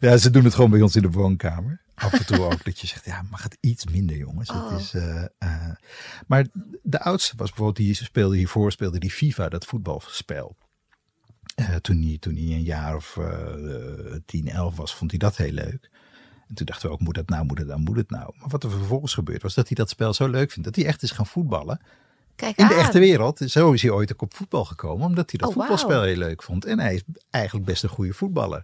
Ja, 0.00 0.16
ze 0.16 0.30
doen 0.30 0.44
het 0.44 0.54
gewoon 0.54 0.70
bij 0.70 0.80
ons 0.82 0.96
in 0.96 1.02
de 1.02 1.10
woonkamer. 1.10 1.82
Af 1.94 2.12
en 2.12 2.26
toe 2.26 2.40
ook 2.40 2.64
dat 2.64 2.80
je 2.80 2.86
zegt, 2.86 3.04
ja, 3.04 3.22
mag 3.30 3.42
het 3.42 3.56
iets 3.60 3.84
minder, 3.86 4.16
jongens. 4.16 4.50
Oh. 4.50 4.70
Het 4.70 4.80
is, 4.80 4.94
eh, 4.94 5.22
eh. 5.38 5.70
Maar 6.26 6.46
de 6.82 7.00
oudste 7.00 7.36
was 7.36 7.48
bijvoorbeeld, 7.48 7.76
die 7.76 7.94
speelde 7.94 8.36
hiervoor, 8.36 8.72
speelde 8.72 8.98
die 8.98 9.10
FIFA, 9.10 9.48
dat 9.48 9.64
voetbalspel. 9.64 10.56
Eh, 11.54 11.74
toen, 11.74 12.02
hij, 12.02 12.16
toen 12.20 12.34
hij 12.34 12.42
een 12.42 12.62
jaar 12.62 12.96
of 12.96 13.16
eh 13.16 14.14
10, 14.26 14.48
11 14.48 14.76
was, 14.76 14.94
vond 14.94 15.10
hij 15.10 15.18
dat 15.18 15.36
heel 15.36 15.52
leuk. 15.52 15.90
En 16.48 16.54
toen 16.54 16.66
dachten 16.66 16.88
we 16.88 16.94
ook, 16.94 17.00
moet 17.00 17.14
dat 17.14 17.28
nou, 17.28 17.44
moet 17.44 17.58
het 17.58 17.66
nou, 17.66 17.80
moet 17.80 17.96
het 17.96 18.10
nou? 18.10 18.32
Maar 18.38 18.48
wat 18.48 18.64
er 18.64 18.70
vervolgens 18.70 19.14
gebeurd 19.14 19.42
was, 19.42 19.54
dat 19.54 19.66
hij 19.66 19.76
dat 19.76 19.90
spel 19.90 20.12
zo 20.12 20.28
leuk 20.28 20.50
vindt, 20.50 20.68
dat 20.68 20.76
hij 20.76 20.86
echt 20.86 21.02
is 21.02 21.10
gaan 21.10 21.26
voetballen. 21.26 21.80
Kijk 22.36 22.56
In 22.56 22.68
de 22.68 22.74
echte 22.74 22.98
wereld, 22.98 23.38
zo 23.38 23.72
is 23.72 23.82
hij 23.82 23.90
ooit 23.90 24.12
ook 24.12 24.22
op 24.22 24.34
voetbal 24.34 24.64
gekomen, 24.64 25.06
omdat 25.06 25.30
hij 25.30 25.38
dat 25.38 25.48
Oh, 25.48 25.54
voetbalspel 25.54 26.02
heel 26.02 26.16
leuk 26.16 26.42
vond. 26.42 26.64
En 26.64 26.78
hij 26.78 26.94
is 26.94 27.02
eigenlijk 27.30 27.66
best 27.66 27.82
een 27.82 27.88
goede 27.88 28.12
voetballer. 28.12 28.62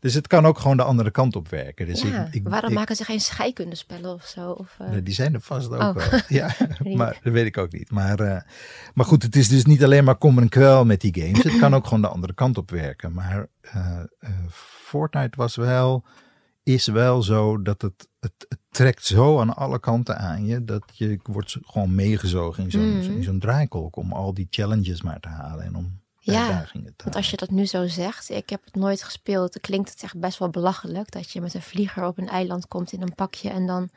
Dus 0.00 0.14
het 0.14 0.26
kan 0.26 0.46
ook 0.46 0.58
gewoon 0.58 0.76
de 0.76 0.82
andere 0.82 1.10
kant 1.10 1.36
op 1.36 1.48
werken. 1.48 1.86
Dus 1.86 2.02
Ja, 2.02 2.26
ik, 2.26 2.34
ik, 2.34 2.48
waarom 2.48 2.70
ik- 2.70 2.76
maken 2.76 2.96
ze 2.96 3.04
geen 3.04 3.20
scheikundespellen 3.20 4.12
of 4.12 4.24
zo? 4.24 4.50
Of, 4.50 4.76
eh, 4.78 4.88
Nee, 4.88 5.02
die 5.02 5.14
zijn 5.14 5.34
er 5.34 5.40
vast 5.40 5.70
ook 5.70 5.80
Oh. 5.80 5.94
wel. 5.94 6.20
Ja, 6.40 6.50
maar 6.96 7.18
dat 7.22 7.32
weet 7.32 7.46
ik 7.46 7.58
ook 7.58 7.72
niet. 7.72 7.90
Maar, 7.90 8.20
eh, 8.20 8.40
maar 8.94 9.04
goed, 9.06 9.22
het 9.22 9.36
is 9.36 9.48
dus 9.48 9.64
niet 9.64 9.84
alleen 9.84 10.04
maar 10.04 10.16
kom 10.16 10.38
en 10.38 10.48
kwel 10.48 10.84
met 10.84 11.00
die 11.00 11.20
games. 11.22 11.42
Het 11.42 11.58
kan 11.58 11.74
ook 11.74 11.84
gewoon 11.84 12.00
de 12.02 12.08
andere 12.08 12.34
kant 12.34 12.58
op 12.58 12.70
werken. 12.70 13.12
Maar 13.12 13.46
eh, 13.60 13.98
Fortnite 14.50 15.36
was 15.36 15.56
wel, 15.56 16.04
is 16.62 16.86
wel 16.86 17.22
zo 17.22 17.62
dat 17.62 17.82
het, 17.82 18.08
het, 18.20 18.32
het 18.48 18.58
trekt 18.70 19.04
zo 19.04 19.40
aan 19.40 19.56
alle 19.56 19.80
kanten 19.80 20.18
aan 20.18 20.46
je. 20.46 20.64
Dat 20.64 20.82
je 20.92 21.18
wordt 21.22 21.56
gewoon 21.62 21.94
meegezogen 21.94 22.64
in 22.64 22.70
zo'n 22.70 23.00
in 23.16 23.22
zo'n 23.22 23.38
draaikolk. 23.38 23.96
Om 23.96 24.12
al 24.12 24.34
die 24.34 24.46
challenges 24.50 25.02
maar 25.02 25.20
te 25.20 25.28
halen 25.28 25.64
en 25.64 25.76
om 25.76 26.00
Ja, 26.22 26.46
Want 26.46 27.02
als 27.04 27.14
halen. 27.14 27.30
je 27.30 27.36
dat 27.36 27.50
nu 27.50 27.66
zo 27.66 27.86
zegt, 27.86 28.30
ik 28.30 28.50
heb 28.50 28.64
het 28.64 28.74
nooit 28.74 29.02
gespeeld, 29.02 29.52
dan 29.52 29.60
klinkt 29.62 29.90
het 29.90 30.02
echt 30.02 30.18
best 30.20 30.38
wel 30.38 30.48
belachelijk 30.50 31.10
dat 31.10 31.30
je 31.30 31.40
met 31.40 31.54
een 31.54 31.62
vlieger 31.62 32.04
op 32.04 32.18
een 32.18 32.28
eiland 32.28 32.68
komt 32.68 32.92
in 32.92 33.02
een 33.02 33.14
pakje 33.14 33.50
en 33.50 33.66
dan. 33.66 33.90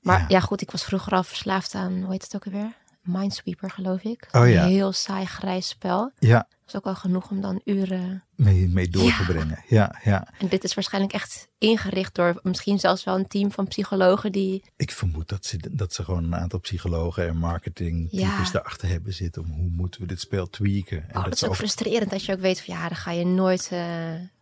Maar 0.00 0.20
Ja. 0.20 0.24
ja, 0.28 0.40
goed, 0.40 0.60
ik 0.60 0.70
was 0.70 0.84
vroeger 0.84 1.12
al 1.12 1.22
verslaafd 1.22 1.74
aan, 1.74 2.00
hoe 2.02 2.10
heet 2.12 2.22
het 2.22 2.34
ook 2.34 2.44
alweer? 2.46 2.72
Minesweeper, 3.02 3.70
geloof 3.70 4.02
ik. 4.02 4.28
Oh 4.32 4.48
ja. 4.48 4.62
Een 4.62 4.68
heel 4.70 4.92
saai 4.92 5.26
grijs 5.26 5.68
spel. 5.68 6.10
Ja, 6.18 6.46
is 6.72 6.78
ook 6.78 6.84
wel 6.84 6.94
genoeg 6.94 7.30
om 7.30 7.40
dan 7.40 7.60
uren. 7.64 8.24
mee, 8.36 8.68
mee 8.68 8.88
door 8.88 9.02
Ja. 9.04 9.16
te 9.16 9.24
brengen. 9.32 9.64
Ja, 9.68 9.98
ja. 10.04 10.28
En 10.38 10.48
dit 10.48 10.64
is 10.64 10.74
waarschijnlijk 10.74 11.12
echt 11.14 11.48
ingericht 11.58 12.14
door 12.14 12.40
misschien 12.42 12.78
zelfs 12.78 13.04
wel 13.04 13.14
een 13.18 13.26
team 13.26 13.52
van 13.52 13.66
psychologen 13.66 14.32
die. 14.32 14.64
Ik 14.76 14.90
vermoed 14.90 15.28
dat 15.28 15.44
ze, 15.46 15.56
dat 15.72 15.92
ze 15.92 16.04
gewoon 16.04 16.24
een 16.24 16.34
aantal 16.34 16.60
psychologen 16.60 17.28
en 17.28 17.36
marketingtypes 17.36 18.20
Ja. 18.20 18.50
daarachter 18.52 18.88
hebben 18.88 19.12
zitten. 19.12 19.42
Om 19.42 19.50
hoe 19.50 19.70
moeten 19.70 20.00
we 20.00 20.06
dit 20.06 20.20
spel 20.20 20.50
tweaken. 20.50 21.08
En 21.08 21.16
Oh, 21.16 21.24
dat 21.24 21.34
is 21.34 21.44
ook 21.44 21.56
frustrerend 21.56 22.10
dat 22.10 22.24
je 22.24 22.32
ook 22.32 22.40
weet 22.40 22.60
van 22.60 22.74
ja, 22.74 22.80
daar 22.88 22.96
ga 22.98 23.10
je 23.10 23.24
nooit, 23.26 23.68
eh, 23.72 23.78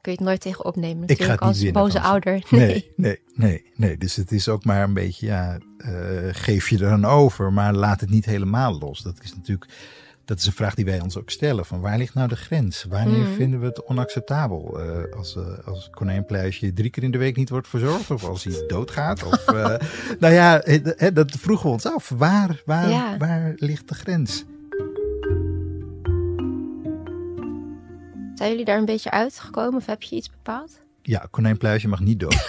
kun 0.00 0.12
je 0.12 0.18
het 0.18 0.20
nooit 0.20 0.40
tegen 0.40 0.64
opnemen. 0.64 1.02
Ik 1.02 1.08
ga 1.08 1.08
Natuurlijk 1.08 1.40
het 1.40 1.48
als 1.48 1.60
winnen 1.60 1.82
boze 1.82 2.00
ouder. 2.00 2.42
Nee, 2.50 2.92
nee, 2.96 3.18
nee, 3.34 3.70
nee. 3.74 3.96
Dus 3.98 4.16
het 4.16 4.32
is 4.32 4.48
ook 4.48 4.64
maar 4.64 4.82
een 4.82 4.94
beetje, 4.94 5.26
ja, 5.26 5.58
eh, 5.78 5.90
geef 6.32 6.68
je 6.68 6.76
er 6.78 6.90
dan 6.90 7.04
over, 7.04 7.52
maar 7.52 7.74
laat 7.74 8.00
het 8.00 8.10
niet 8.10 8.24
helemaal 8.24 8.78
los. 8.78 9.02
Dat 9.02 9.18
is 9.22 9.34
natuurlijk, 9.34 9.70
dat 10.30 10.38
is 10.38 10.46
een 10.46 10.52
vraag 10.52 10.74
die 10.74 10.84
wij 10.84 11.00
ons 11.00 11.16
ook 11.16 11.30
stellen. 11.30 11.66
Van 11.66 11.80
waar 11.80 11.98
ligt 11.98 12.14
nou 12.14 12.28
de 12.28 12.36
grens? 12.36 12.84
Wanneer 12.88 13.18
Mhm. 13.26 13.32
vinden 13.34 13.60
we 13.60 13.66
het 13.66 13.84
onacceptabel? 13.84 14.80
Eh, 14.80 15.16
als, 15.16 15.36
eh 15.36 15.66
als 15.66 15.88
konijnpluisje 15.90 16.72
drie 16.72 16.90
keer 16.90 17.02
in 17.02 17.10
de 17.10 17.18
week 17.18 17.36
niet 17.36 17.48
wordt 17.48 17.68
verzorgd 17.68 18.10
of 18.10 18.24
als 18.24 18.44
hij 18.44 18.64
doodgaat? 18.66 19.22
Of, 19.24 19.46
eh, 19.54 19.76
nou 20.18 20.34
ja, 20.34 20.60
eh, 20.62 21.06
eh, 21.06 21.14
dat 21.14 21.30
vroegen 21.30 21.66
we 21.66 21.72
ons 21.72 21.86
af. 21.86 22.08
Waar, 22.08 22.62
waar, 22.64 22.88
Ja. 22.90 23.16
waar 23.16 23.52
ligt 23.56 23.88
de 23.88 23.94
grens? 23.94 24.44
Zijn 28.34 28.50
jullie 28.50 28.64
daar 28.64 28.78
een 28.78 28.84
beetje 28.84 29.10
uitgekomen 29.10 29.74
of 29.74 29.86
heb 29.86 30.02
je 30.02 30.16
iets 30.16 30.30
bepaald? 30.30 30.78
Ja, 31.02 31.26
konijnpluisje 31.30 31.88
mag 31.88 32.00
niet 32.00 32.20
dood. 32.20 32.48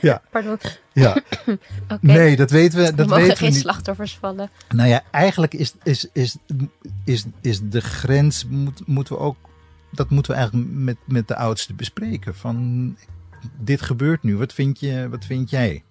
ja, 0.00 0.22
Pardon. 0.30 0.58
ja. 0.92 1.22
Nee, 2.00 2.36
dat 2.36 2.50
weten 2.50 2.78
we. 2.78 2.84
er 2.84 2.96
Dat 2.96 3.06
mogen 3.06 3.22
weten 3.22 3.36
geen 3.36 3.48
we 3.48 3.54
niet. 3.54 3.62
slachtoffers 3.62 4.16
vallen. 4.16 4.50
Nou 4.74 4.88
ja, 4.88 5.02
eigenlijk 5.10 5.54
is, 5.54 5.74
is, 5.82 6.08
is, 6.12 6.36
is, 7.04 7.24
is 7.40 7.60
de 7.68 7.80
grens, 7.80 8.46
moet, 8.46 8.86
moeten 8.86 9.14
we 9.14 9.20
ook, 9.20 9.36
dat 9.90 10.10
moeten 10.10 10.32
we 10.32 10.38
eigenlijk 10.38 10.70
met, 10.70 10.96
met 11.04 11.28
de 11.28 11.36
oudste 11.36 11.74
bespreken. 11.74 12.34
Van, 12.34 12.96
dit 13.58 13.82
gebeurt 13.82 14.22
nu, 14.22 14.36
wat 14.36 14.52
vind, 14.52 14.80
je, 14.80 15.08
wat 15.10 15.24
vind 15.24 15.50
jij? 15.50 15.82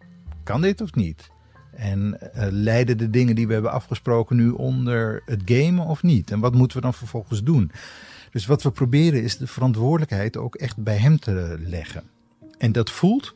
Kan 0.43 0.61
dit 0.61 0.81
of 0.81 0.93
niet? 0.95 1.31
En 1.75 2.33
eh, 2.33 2.47
leiden 2.51 2.97
de 2.97 3.09
dingen 3.09 3.35
die 3.35 3.47
we 3.47 3.53
hebben 3.53 3.71
afgesproken 3.71 4.35
nu 4.35 4.49
onder 4.49 5.21
het 5.25 5.41
gamen 5.45 5.85
of 5.85 6.03
niet? 6.03 6.31
En 6.31 6.39
wat 6.39 6.53
moeten 6.53 6.77
we 6.77 6.83
dan 6.83 6.93
vervolgens 6.93 7.43
doen? 7.43 7.71
Dus 8.31 8.45
wat 8.45 8.63
we 8.63 8.71
proberen 8.71 9.23
is 9.23 9.37
de 9.37 9.47
verantwoordelijkheid 9.47 10.37
ook 10.37 10.55
echt 10.55 10.77
bij 10.77 10.97
hem 10.97 11.19
te 11.19 11.57
leggen. 11.59 12.03
En 12.57 12.71
dat 12.71 12.91
voelt 12.91 13.33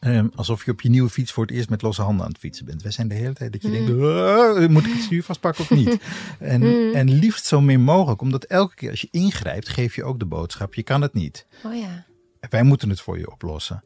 Ehm, 0.00 0.28
alsof 0.34 0.64
je 0.64 0.70
op 0.70 0.80
je 0.80 0.88
nieuwe 0.88 1.10
fiets 1.10 1.32
voor 1.32 1.44
het 1.46 1.54
eerst 1.54 1.68
met 1.68 1.82
losse 1.82 2.02
handen 2.02 2.24
aan 2.24 2.30
het 2.30 2.40
fietsen 2.40 2.64
bent. 2.64 2.82
Wij 2.82 2.90
zijn 2.92 3.08
de 3.08 3.14
hele 3.14 3.32
tijd 3.32 3.52
dat 3.52 3.62
je 3.62 3.70
denkt, 3.70 3.90
"Ah, 3.90 4.68
moet 4.68 4.86
ik 4.86 4.92
het 4.92 5.02
stuur 5.02 5.22
vastpakken 5.22 5.62
of 5.64 5.70
niet? 5.70 5.98
En, 6.38 6.92
en 6.94 7.10
liefst 7.10 7.44
zo 7.46 7.60
min 7.60 7.80
mogelijk, 7.80 8.20
omdat 8.20 8.44
elke 8.44 8.74
keer 8.74 8.90
als 8.90 9.00
je 9.00 9.08
ingrijpt, 9.10 9.68
geef 9.68 9.94
je 9.94 10.04
ook 10.04 10.18
de 10.18 10.26
boodschap, 10.26 10.74
je 10.74 10.82
kan 10.82 11.00
het 11.02 11.12
niet. 11.12 11.46
Oh 11.64 11.74
ja. 11.76 12.04
Wij 12.50 12.62
moeten 12.62 12.88
het 12.88 13.00
voor 13.00 13.18
je 13.18 13.30
oplossen. 13.30 13.84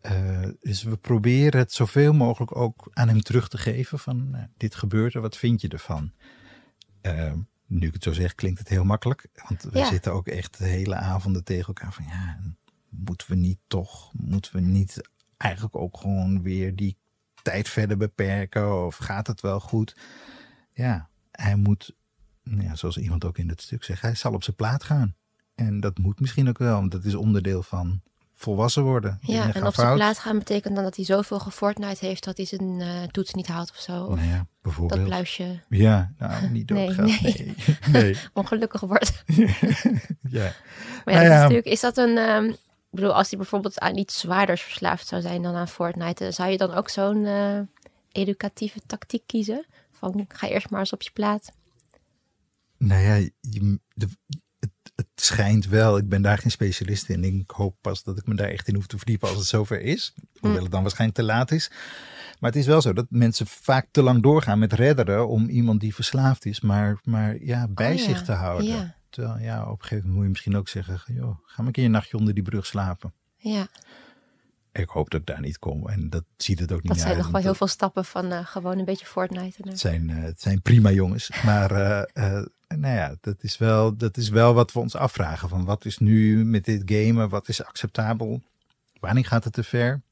Eh, 0.00 0.48
dus 0.60 0.82
we 0.82 0.96
proberen 0.96 1.60
het 1.60 1.72
zoveel 1.72 2.12
mogelijk 2.12 2.56
ook 2.56 2.88
aan 2.92 3.08
hem 3.08 3.20
terug 3.22 3.48
te 3.48 3.58
geven 3.58 3.98
van, 3.98 4.30
nou, 4.30 4.46
dit 4.56 4.74
gebeurt 4.74 5.14
er, 5.14 5.20
wat 5.20 5.36
vind 5.36 5.60
je 5.60 5.68
ervan? 5.68 6.12
Eh, 7.00 7.32
nu 7.66 7.86
ik 7.86 7.92
het 7.92 8.02
zo 8.02 8.12
zeg, 8.12 8.34
klinkt 8.34 8.58
het 8.58 8.68
heel 8.68 8.84
makkelijk. 8.84 9.26
Want 9.48 9.62
we 9.62 9.78
Ja. 9.78 9.86
zitten 9.86 10.12
ook 10.12 10.26
echt 10.26 10.58
de 10.58 10.64
hele 10.64 10.94
avonden 10.94 11.44
tegen 11.44 11.66
elkaar 11.66 11.92
van, 11.92 12.04
ja, 12.08 12.38
moeten 12.88 13.28
we 13.30 13.34
niet 13.36 13.58
toch, 13.66 14.10
moeten 14.12 14.52
we 14.54 14.60
niet 14.60 15.00
eigenlijk 15.38 15.76
ook 15.76 15.96
gewoon 15.96 16.42
weer 16.42 16.76
die 16.76 16.96
tijd 17.42 17.68
verder 17.68 17.96
beperken? 17.96 18.84
Of 18.86 18.96
gaat 18.96 19.26
het 19.26 19.40
wel 19.40 19.60
goed? 19.60 19.96
Ja, 20.72 21.08
hij 21.30 21.56
moet, 21.56 21.94
ja, 22.42 22.74
zoals 22.74 22.98
iemand 22.98 23.24
ook 23.24 23.38
in 23.38 23.48
het 23.48 23.62
stuk 23.62 23.84
zegt, 23.84 24.02
hij 24.02 24.14
zal 24.14 24.32
op 24.32 24.42
zijn 24.42 24.56
plaat 24.56 24.84
gaan. 24.84 25.14
En 25.54 25.80
dat 25.80 25.98
moet 25.98 26.20
misschien 26.20 26.48
ook 26.48 26.58
wel, 26.58 26.78
want 26.80 26.92
dat 26.92 27.04
is 27.04 27.14
onderdeel 27.14 27.62
van 27.62 28.02
volwassen 28.34 28.82
worden. 28.82 29.18
Ja, 29.20 29.42
en 29.42 29.46
op 29.48 29.52
zijn 29.52 29.72
fout. 29.72 29.94
plaats 29.96 30.18
gaan 30.18 30.38
betekent 30.38 30.74
dan 30.74 30.84
dat 30.84 30.96
hij 30.96 31.04
zoveel 31.04 31.38
gefortnite 31.38 32.06
heeft 32.06 32.24
dat 32.24 32.36
hij 32.36 32.46
zijn 32.46 32.80
eh, 32.80 33.02
toets 33.02 33.34
niet 33.34 33.46
haalt 33.46 33.70
of 33.70 33.76
zo. 33.76 34.04
Of 34.04 34.14
Nou 34.16 34.28
ja, 34.28 34.36
dat 34.36 34.46
bijvoorbeeld. 34.62 35.04
pluisje 35.04 35.60
Ja, 35.68 36.12
nou, 36.18 36.50
niet 36.50 36.68
doodgaan. 36.68 37.04
nee. 37.04 37.20
Nee. 37.22 37.54
nee. 38.02 38.16
ongelukkig 38.32 38.80
wordt. 38.80 39.24
Ja. 40.30 40.52
Maar 41.04 41.14
ja, 41.14 41.20
Nou 41.20 41.22
dat 41.22 41.22
ja. 41.22 41.34
is, 41.34 41.40
natuurlijk, 41.40 41.66
is 41.66 41.80
dat 41.80 41.96
een. 41.96 42.16
ehm, 42.16 42.52
ik 42.90 42.94
bedoel, 42.98 43.14
als 43.14 43.28
hij 43.28 43.38
bijvoorbeeld 43.38 43.78
aan 43.78 43.96
iets 43.96 44.18
zwaarders 44.18 44.62
verslaafd 44.62 45.06
zou 45.06 45.22
zijn 45.22 45.42
dan 45.42 45.54
aan 45.54 45.68
Fortnite, 45.68 46.24
eh, 46.26 46.32
zou 46.32 46.50
je 46.50 46.56
dan 46.58 46.74
ook 46.74 46.88
zo'n 46.88 47.26
eh, 47.26 47.58
educatieve 48.12 48.80
tactiek 48.86 49.22
kiezen? 49.26 49.66
Van 49.92 50.24
ga 50.28 50.48
eerst 50.48 50.70
maar 50.70 50.80
eens 50.80 50.92
op 50.92 51.02
je 51.02 51.10
plaat. 51.12 51.52
Nou 52.78 53.02
ja, 53.02 53.14
je- 53.40 53.78
de, 53.94 54.08
het, 54.58 54.70
het 54.96 55.06
schijnt 55.14 55.66
wel. 55.66 55.96
Ik 55.98 56.08
ben 56.08 56.22
daar 56.22 56.38
geen 56.38 56.50
specialist 56.50 57.08
in. 57.08 57.24
Ik 57.24 57.50
hoop 57.50 57.76
pas 57.80 58.02
dat 58.02 58.18
ik 58.18 58.26
me 58.26 58.34
daar 58.34 58.48
echt 58.48 58.68
in 58.68 58.74
hoef 58.74 58.86
te 58.86 58.96
verdiepen 58.96 59.28
als 59.28 59.38
het 59.38 59.46
zover 59.46 59.80
is. 59.80 60.14
Hoewel 60.40 60.62
het 60.62 60.70
dan 60.72 60.82
waarschijnlijk 60.82 61.18
te 61.18 61.24
laat 61.26 61.50
is. 61.50 61.70
Maar 62.40 62.50
het 62.50 62.58
is 62.60 62.66
wel 62.66 62.80
zo 62.80 62.92
dat 62.92 63.06
mensen 63.08 63.46
vaak 63.46 63.86
te 63.90 64.02
lang 64.02 64.22
doorgaan 64.22 64.58
met 64.58 64.72
redderen 64.72 65.28
om 65.28 65.48
iemand 65.48 65.80
die 65.80 65.94
verslaafd 65.94 66.44
is, 66.46 66.60
maar, 66.60 67.00
maar 67.04 67.42
ja, 67.44 67.68
bij 67.68 67.92
Oh 67.92 67.98
ja, 67.98 68.04
zich 68.04 68.22
te 68.24 68.32
houden. 68.32 68.66
ja. 68.66 68.96
Terwijl 69.10 69.38
ja, 69.38 69.62
op 69.62 69.80
een 69.82 69.86
gegeven 69.86 69.96
moment 69.96 70.14
moet 70.14 70.22
je 70.22 70.28
misschien 70.30 70.56
ook 70.56 70.68
zeggen, 70.68 71.14
joh, 71.14 71.38
ga 71.44 71.54
maar 71.56 71.66
een 71.66 71.72
keer 71.72 71.84
een 71.84 71.90
nachtje 71.90 72.16
onder 72.16 72.34
die 72.34 72.42
brug 72.42 72.66
slapen. 72.66 73.12
Ja, 73.36 73.68
Ik 74.72 74.88
hoop 74.88 75.10
dat 75.10 75.20
ik 75.20 75.26
daar 75.26 75.40
niet 75.40 75.58
kom. 75.58 75.88
En 75.88 76.10
dat 76.10 76.24
ziet 76.36 76.58
het 76.58 76.72
ook 76.72 76.82
niet 76.82 76.92
dat 76.92 77.00
zijn 77.00 77.14
uit. 77.14 77.22
nog 77.22 77.30
wel 77.30 77.40
heel 77.40 77.54
veel 77.54 77.66
stappen 77.66 78.04
van 78.04 78.32
eh, 78.32 78.46
gewoon 78.46 78.78
een 78.78 78.84
beetje 78.84 79.06
Fortnite. 79.06 79.62
En, 79.62 79.68
Het 79.68 79.78
zijn, 79.78 80.10
eh, 80.10 80.22
het 80.22 80.40
zijn 80.40 80.62
prima 80.62 80.90
jongens. 80.90 81.42
Maar 81.44 81.70
eh, 81.70 82.42
nou 82.68 82.94
ja, 82.94 83.16
dat 83.20 83.42
is, 83.42 83.58
wel, 83.58 83.96
dat 83.96 84.16
is 84.16 84.28
wel 84.28 84.54
wat 84.54 84.72
we 84.72 84.78
ons 84.78 84.96
afvragen. 84.96 85.48
Van 85.48 85.64
wat 85.64 85.84
is 85.84 85.98
nu 85.98 86.44
met 86.44 86.64
dit 86.64 86.82
gamen? 86.84 87.28
Wat 87.28 87.48
is 87.48 87.64
acceptabel? 87.64 88.42
Wanneer 89.00 89.24
gaat 89.26 89.44
het 89.44 89.52
te 89.52 89.62
ver? 89.64 90.02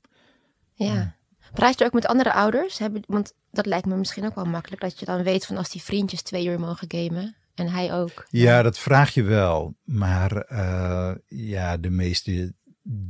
ja. 0.74 1.14
Praat 1.52 1.78
je 1.78 1.84
ook 1.84 1.92
met 1.92 2.06
andere 2.06 2.32
ouders? 2.32 2.78
Hebben, 2.78 3.02
want 3.06 3.32
dat 3.50 3.66
lijkt 3.66 3.86
me 3.86 3.96
misschien 3.96 4.24
ook 4.24 4.34
wel 4.34 4.44
makkelijk. 4.44 4.80
Dat 4.82 4.98
je 4.98 5.04
dan 5.06 5.22
weet 5.22 5.46
van 5.46 5.56
als 5.56 5.70
die 5.70 5.82
vriendjes 5.82 6.22
twee 6.22 6.46
uur 6.46 6.60
mogen 6.60 6.86
gamen. 6.90 7.36
En 7.56 7.68
hij 7.68 7.92
ook. 7.92 8.26
Ja, 8.30 8.62
dat 8.62 8.78
vraag 8.78 9.10
je 9.14 9.22
wel. 9.22 9.74
Maar 9.84 10.36
eh, 10.36 11.14
ja, 11.26 11.76
de 11.76 11.90
meeste 11.90 12.54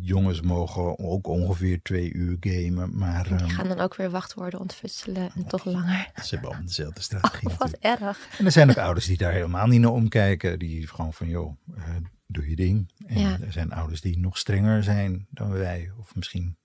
jongens 0.00 0.40
mogen 0.40 0.98
ook 0.98 1.26
ongeveer 1.26 1.82
twee 1.82 2.12
uur 2.12 2.37
gamen. 2.40 2.96
Maar 2.98 3.22
Die 3.28 3.37
ehm, 3.37 3.48
gaan 3.48 3.68
dan 3.68 3.80
ook 3.80 3.96
weer 3.96 4.11
wachtwoorden 4.11 4.61
ontfutselen 4.61 5.30
en 5.35 5.44
toch 5.46 5.64
langer. 5.64 6.11
ze 6.14 6.28
hebben 6.35 6.48
allemaal 6.48 6.66
dezelfde 6.66 7.02
strategie 7.09 7.48
Wat 7.48 7.59
natuurlijk. 7.59 8.00
erg. 8.00 8.38
En 8.38 8.44
er 8.44 8.52
zijn 8.52 8.70
ook 8.70 8.78
ouders 8.78 9.06
die 9.06 9.16
daar 9.16 9.32
helemaal 9.32 9.66
niet 9.66 9.80
naar 9.80 9.90
omkijken. 9.92 10.59
Die 10.59 10.87
gewoon 10.87 11.12
van, 11.12 11.28
joh, 11.28 11.56
eh, 11.76 11.85
doe 12.26 12.50
je 12.50 12.56
ding. 12.56 12.92
En 13.06 13.18
Ja. 13.18 13.38
er 13.40 13.52
zijn 13.52 13.72
ouders 13.72 14.00
die 14.00 14.18
nog 14.18 14.38
strenger 14.38 14.82
zijn 14.82 15.26
dan 15.30 15.50
wij. 15.50 15.90
Of 16.00 16.14
misschien 16.14 16.56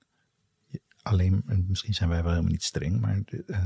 alleen, 1.02 1.44
misschien 1.68 1.94
zijn 1.94 2.10
wij 2.10 2.22
wel 2.22 2.30
helemaal 2.32 2.52
niet 2.52 2.64
streng. 2.64 3.00
Maar, 3.00 3.22
eh, 3.48 3.60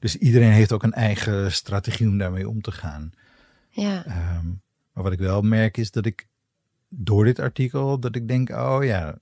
dus 0.00 0.16
iedereen 0.16 0.50
heeft 0.52 0.72
ook 0.72 0.82
een 0.82 0.92
eigen 0.92 1.52
strategie 1.52 2.08
om 2.08 2.18
daarmee 2.18 2.48
om 2.48 2.60
te 2.60 2.72
gaan. 2.72 3.10
Ja, 3.74 4.04
Ehm, 4.04 4.46
maar 4.92 5.02
wat 5.02 5.12
ik 5.12 5.18
wel 5.18 5.42
merk 5.42 5.76
is 5.76 5.90
dat 5.90 6.06
ik 6.06 6.26
door 6.88 7.24
dit 7.24 7.38
artikel, 7.38 7.98
dat 7.98 8.14
ik 8.14 8.28
denk, 8.28 8.50
oh 8.50 8.78
ja, 8.84 9.18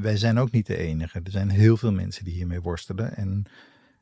wij 0.00 0.16
zijn 0.16 0.38
ook 0.38 0.50
niet 0.50 0.66
de 0.66 0.76
enige. 0.76 1.20
Er 1.24 1.30
zijn 1.30 1.48
heel 1.48 1.76
veel 1.76 1.92
mensen 1.92 2.24
die 2.24 2.34
hiermee 2.34 2.60
worstelen. 2.60 3.16
En 3.16 3.44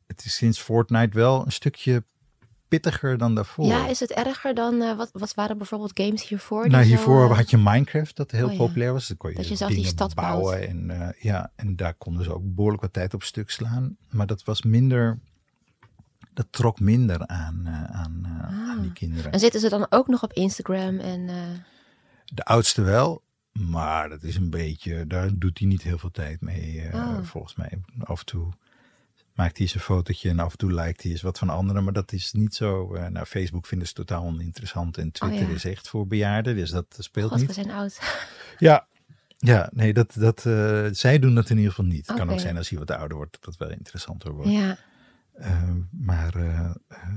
het 0.06 0.24
is 0.24 0.34
sinds 0.34 0.60
Fortnite 0.60 1.16
wel 1.16 1.44
een 1.44 1.52
stukje 1.52 2.04
pittiger 2.68 3.18
dan 3.18 3.34
daarvoor. 3.34 3.66
ja 3.66 3.88
is 3.88 4.00
het 4.00 4.12
erger 4.12 4.54
dan, 4.54 4.82
eh, 4.82 4.96
wat, 4.96 5.10
wat 5.12 5.34
waren 5.34 5.58
bijvoorbeeld 5.58 5.90
games 5.94 6.28
hiervoor? 6.28 6.68
nou, 6.68 6.84
hiervoor 6.84 7.30
eh, 7.30 7.36
had 7.36 7.50
je 7.50 7.56
Minecraft, 7.56 8.16
dat 8.16 8.30
heel 8.30 8.50
Oh 8.50 8.56
populair 8.56 8.92
was. 8.92 9.08
Dan 9.08 9.16
kon 9.16 9.30
je, 9.30 9.36
Dat 9.36 9.48
je 9.48 9.56
zelf 9.56 9.70
die 9.70 9.86
stad 9.86 10.14
bouwen. 10.14 10.68
En, 10.68 10.90
eh, 10.90 11.22
ja, 11.22 11.52
en 11.56 11.76
daar 11.76 11.94
konden 11.94 12.24
ze 12.24 12.34
ook 12.34 12.54
behoorlijk 12.54 12.82
wat 12.82 12.92
tijd 12.92 13.14
op 13.14 13.22
stuk 13.22 13.50
slaan. 13.50 13.96
Maar 14.10 14.26
dat 14.26 14.44
was 14.44 14.62
minder, 14.62 15.18
dat 16.36 16.46
trok 16.50 16.80
minder 16.80 17.26
aan, 17.26 17.62
eh, 17.66 17.82
aan, 17.84 18.20
eh, 18.24 18.68
aan 18.70 18.80
die 18.82 18.92
kinderen. 18.92 19.26
Ah. 19.26 19.32
En 19.34 19.40
zitten 19.40 19.60
ze 19.60 19.68
dan 19.68 19.86
ook 19.90 20.06
nog 20.06 20.22
op 20.22 20.32
Instagram 20.32 20.98
en... 20.98 21.28
eh, 21.28 21.34
De 22.24 22.44
oudste 22.44 22.82
wel, 22.82 23.22
maar 23.52 24.08
dat 24.08 24.22
is 24.22 24.36
een 24.36 24.50
beetje, 24.50 25.06
daar 25.06 25.30
doet 25.34 25.58
hij 25.58 25.68
niet 25.68 25.82
heel 25.82 25.98
veel 25.98 26.10
tijd 26.10 26.40
mee, 26.40 26.88
Oh. 26.92 27.18
volgens 27.22 27.54
mij. 27.54 27.78
Af 28.04 28.18
en 28.20 28.26
toe 28.26 28.52
maakt 29.34 29.56
hij 29.56 29.66
eens 29.66 29.74
een 29.74 29.80
fotootje 29.80 30.28
en 30.28 30.38
af 30.38 30.52
en 30.52 30.58
toe 30.58 30.72
lijkt 30.72 31.02
hij 31.02 31.10
eens 31.12 31.22
wat 31.22 31.38
van 31.38 31.48
anderen, 31.48 31.84
maar 31.84 31.92
dat 31.92 32.12
is 32.12 32.32
niet 32.32 32.54
zo. 32.54 32.94
eh 32.94 33.06
nou, 33.06 33.26
Facebook 33.26 33.66
vinden 33.66 33.88
ze 33.88 33.94
totaal 33.94 34.24
oninteressant 34.24 34.98
en 34.98 35.10
Twitter 35.12 35.42
Oh 35.42 35.48
ja. 35.48 35.54
is 35.54 35.64
echt 35.64 35.88
voor 35.88 36.06
bejaarden, 36.06 36.56
dus 36.56 36.70
dat 36.70 36.96
speelt 36.98 37.30
God, 37.30 37.40
we 37.40 37.46
niet. 37.46 37.54
zijn 37.54 37.70
oud. 37.70 37.98
Ja, 38.58 38.86
ja, 39.38 39.70
nee, 39.72 39.92
dat, 39.92 40.14
dat, 40.18 40.40
zij 40.96 41.18
doen 41.18 41.34
dat 41.34 41.50
in 41.50 41.56
ieder 41.56 41.72
geval 41.72 41.90
niet. 41.90 42.06
Het 42.06 42.16
kan 42.16 42.30
ook 42.30 42.40
zijn 42.40 42.56
als 42.56 42.68
hij 42.68 42.78
wat 42.78 42.90
ouder 42.90 43.16
wordt, 43.16 43.32
dat 43.32 43.44
dat 43.44 43.56
wel 43.56 43.70
interessanter 43.78 44.32
wordt. 44.32 44.50
Ja, 44.50 44.78
Eh, 45.36 45.70
maar 45.90 46.34
eh, 46.34 46.74
eh, 46.88 47.08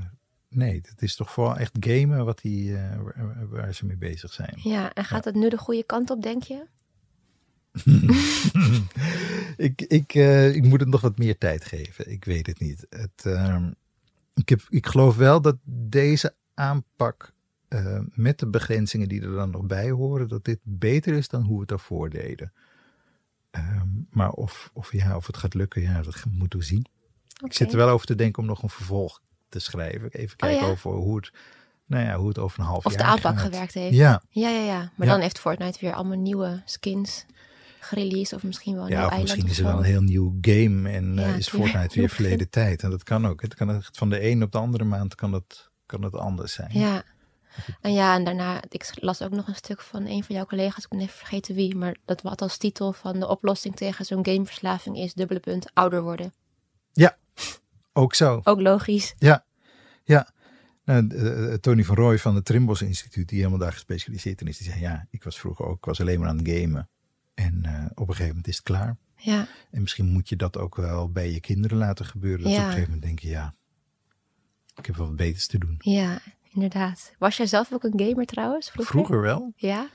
nee, 0.50 0.82
het 0.90 1.02
is 1.02 1.16
toch 1.16 1.32
vooral 1.32 1.58
echt 1.58 1.78
gamen 1.80 2.26
wat 2.26 2.42
die, 2.42 2.78
eh, 2.78 3.02
waar, 3.02 3.50
waar 3.50 3.74
ze 3.74 3.86
mee 3.86 3.98
bezig 3.98 4.34
zijn. 4.34 4.54
ja, 4.56 4.94
en 4.94 5.06
gaat 5.06 5.26
het 5.26 5.36
nu 5.36 5.50
de 5.50 5.58
goede 5.58 5.84
kant 5.84 6.10
op, 6.10 6.22
denk 6.22 6.44
je? 6.44 6.66
ik, 9.68 9.82
ik, 9.82 10.14
ik 10.56 10.64
moet 10.64 10.80
het 10.80 10.90
nog 10.90 11.02
wat 11.02 11.18
meer 11.18 11.38
tijd 11.38 11.66
geven. 11.66 12.12
Ik 12.12 12.26
weet 12.26 12.48
het 12.48 12.60
niet. 12.60 12.86
Het, 12.90 13.26
ehm, 13.26 13.72
ik, 14.34 14.50
heb, 14.50 14.62
ik 14.70 14.88
geloof 14.88 15.16
wel 15.16 15.42
dat 15.42 15.58
deze 15.64 16.36
aanpak 16.54 17.34
met 18.14 18.40
de 18.40 18.48
begrenzingen 18.48 19.08
die 19.10 19.22
er 19.22 19.32
dan 19.32 19.50
nog 19.50 19.66
bij 19.66 19.92
horen, 19.92 20.28
dat 20.28 20.46
dit 20.46 20.60
beter 20.64 21.14
is 21.14 21.28
dan 21.28 21.42
hoe 21.42 21.54
we 21.54 21.60
het 21.60 21.70
daarvoor 21.70 22.10
deden. 22.10 22.54
Ehm, 23.52 23.88
maar 24.10 24.32
of, 24.32 24.72
of, 24.74 24.92
ja, 24.92 25.16
of 25.16 25.28
het 25.28 25.38
gaat 25.38 25.54
lukken, 25.54 25.82
ja, 25.82 26.02
dat 26.02 26.26
moeten 26.32 26.60
we 26.60 26.66
zien. 26.66 26.86
Ik 27.46 27.54
zit 27.54 27.72
er 27.72 27.78
wel 27.78 27.90
over 27.90 28.06
te 28.06 28.16
denken 28.16 28.42
om 28.42 28.48
nog 28.50 28.64
een 28.64 28.70
vervolg 28.70 29.22
te 29.50 29.60
schrijven. 29.60 30.10
Even 30.12 30.38
kijken 30.38 30.58
Oh 30.60 30.64
ja? 30.66 30.72
over 30.72 30.92
hoe 30.92 31.16
het, 31.16 31.32
nou 31.86 32.06
ja, 32.06 32.16
hoe 32.16 32.28
het 32.28 32.38
over 32.38 32.60
een 32.60 32.66
half 32.66 32.86
Of 32.86 32.92
de 32.94 33.00
jaar 33.00 33.08
aanpak 33.08 33.38
gaat. 33.38 33.42
gewerkt 33.52 33.74
heeft. 33.74 33.96
Ja, 33.96 34.22
Ja, 34.30 34.50
ja, 34.50 34.64
ja. 34.64 34.92
Maar 34.96 35.08
dan 35.08 35.20
heeft 35.20 35.40
Fortnite 35.40 35.78
weer 35.82 35.94
allemaal 35.94 36.18
nieuwe 36.18 36.62
skins 36.66 37.26
gereleased. 37.80 38.34
Of 38.34 38.44
misschien 38.44 38.76
wel 38.76 38.84
een 38.86 38.92
Ja, 38.92 39.10
nieuw 39.10 39.20
misschien 39.22 39.48
is 39.48 39.58
er 39.60 39.66
wel 39.66 39.78
een 39.78 39.84
heel 39.84 40.02
nieuw 40.02 40.38
game 40.42 40.90
en 40.90 41.16
Ja, 41.16 41.22
eh, 41.24 41.38
is 41.38 41.50
Fortnite 41.50 42.00
weer 42.00 42.10
verleden 42.20 42.50
tijd. 42.50 42.84
En 42.84 42.90
dat 42.90 43.04
kan 43.04 43.28
ook. 43.28 43.42
Het 43.42 43.56
kan 43.56 43.76
echt 43.76 43.98
van 43.98 44.10
de 44.10 44.30
een 44.30 44.44
op 44.44 44.52
de 44.52 44.58
andere 44.58 44.84
maand 44.84 45.16
kan 45.16 45.34
het, 45.34 45.70
kan 45.86 46.02
het 46.04 46.16
anders 46.16 46.54
zijn. 46.54 46.70
Ja. 46.74 47.04
En 47.82 47.94
ja, 47.94 48.16
en 48.16 48.24
daarna, 48.24 48.62
ik 48.70 48.92
las 48.96 49.22
ook 49.22 49.32
nog 49.32 49.48
een 49.48 49.56
stuk 49.56 49.82
van 49.82 50.06
een 50.06 50.24
van 50.24 50.36
jouw 50.36 50.46
collega's, 50.46 50.84
ik 50.84 50.90
ben 50.90 51.00
even 51.00 51.18
vergeten 51.18 51.56
wie, 51.56 51.76
maar 51.76 51.96
dat 52.06 52.22
wat 52.22 52.42
als 52.42 52.58
titel 52.58 52.94
van 52.94 53.20
de 53.20 53.28
oplossing 53.28 53.76
tegen 53.76 54.06
zo'n 54.06 54.26
gameverslaving 54.26 54.98
is 54.98 55.14
dubbele 55.14 55.40
punt 55.40 55.70
ouder 55.74 56.02
worden. 56.02 56.34
Ja, 56.94 57.18
ook 58.00 58.14
zo. 58.16 58.42
Ook 58.44 58.62
logisch. 58.62 59.14
Ja, 59.18 59.46
ja. 60.04 60.30
Nou, 60.86 61.58
Tony 61.60 61.84
van 61.84 61.96
Rooij 61.96 62.20
van 62.20 62.36
het 62.36 62.46
Trimbos 62.46 62.82
Instituut, 62.82 63.28
die 63.30 63.38
helemaal 63.38 63.60
daar 63.60 63.72
gespecialiseerd 63.74 64.42
in 64.42 64.48
is, 64.48 64.58
die 64.58 64.68
zei 64.70 64.80
ja, 64.82 65.08
ik 65.10 65.24
was 65.24 65.40
vroeger 65.40 65.66
ook, 65.66 65.78
ik 65.78 65.86
was 65.86 66.02
alleen 66.02 66.20
maar 66.20 66.30
aan 66.30 66.38
het 66.38 66.50
gamen. 66.50 66.90
En 67.34 67.60
eh, 67.66 67.86
op 67.94 68.00
een 68.08 68.14
gegeven 68.14 68.28
moment 68.28 68.48
is 68.48 68.56
het 68.56 68.66
klaar. 68.66 68.98
Ja, 69.16 69.48
En 69.72 69.82
misschien 69.82 70.06
moet 70.12 70.30
je 70.30 70.36
dat 70.36 70.58
ook 70.58 70.76
wel 70.76 71.12
bij 71.12 71.32
je 71.32 71.40
kinderen 71.40 71.78
laten 71.78 72.06
gebeuren. 72.06 72.44
Dat 72.44 72.52
ze 72.52 72.58
Ja. 72.58 72.62
op 72.62 72.68
een 72.68 72.74
gegeven 72.74 72.94
moment 72.94 73.08
denken, 73.12 73.30
ja, 73.30 73.54
ik 74.76 74.86
heb 74.86 74.96
wel 74.96 75.08
wat 75.08 75.16
beters 75.16 75.48
te 75.48 75.58
doen. 75.58 75.76
ja, 75.80 76.20
inderdaad. 76.54 77.14
Was 77.20 77.38
jij 77.38 77.46
zelf 77.48 77.74
ook 77.74 77.84
een 77.84 78.00
gamer 78.00 78.26
trouwens? 78.26 78.70
Vroeger? 78.72 78.94
Vroeger 78.94 79.22
wel, 79.22 79.54
Ja? 79.56 79.88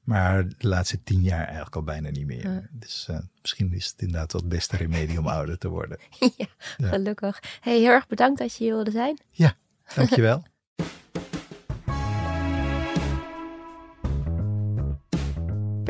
Maar 0.00 0.48
de 0.48 0.68
laatste 0.68 1.02
tien 1.02 1.22
jaar 1.22 1.44
eigenlijk 1.44 1.76
al 1.76 1.82
bijna 1.82 2.10
niet 2.10 2.26
meer. 2.26 2.52
Ja. 2.52 2.62
Dus 2.70 3.06
eh, 3.08 3.18
misschien 3.40 3.72
is 3.72 3.86
het 3.86 4.00
inderdaad 4.00 4.32
wel 4.32 4.40
het 4.40 4.50
beste 4.50 4.76
remedie 4.76 5.18
om 5.18 5.26
ouder 5.26 5.58
te 5.58 5.68
worden. 5.68 5.98
ja, 6.36 6.46
gelukkig. 6.66 7.42
Hey, 7.60 7.78
heel 7.78 7.88
erg 7.88 8.06
bedankt 8.06 8.38
dat 8.38 8.56
je 8.56 8.64
hier 8.64 8.74
wilde 8.74 8.90
zijn. 8.90 9.18
Ja, 9.30 9.54
dankjewel. 9.94 10.42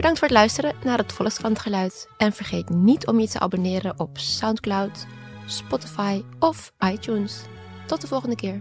Bedankt 0.01 0.18
voor 0.18 0.29
het 0.29 0.37
luisteren 0.37 0.75
naar 0.85 0.99
het 0.99 1.12
Volkskrant 1.12 1.59
Geluid. 1.59 2.09
En 2.18 2.33
vergeet 2.33 2.68
niet 2.68 3.07
om 3.07 3.20
je 3.20 3.29
te 3.29 3.38
abonneren 3.38 3.99
op 3.99 4.18
Soundcloud, 4.18 5.07
Spotify 5.46 6.23
of 6.38 6.73
iTunes. 6.79 7.42
Tot 7.87 8.01
de 8.01 8.07
volgende 8.07 8.37
keer. 8.37 8.61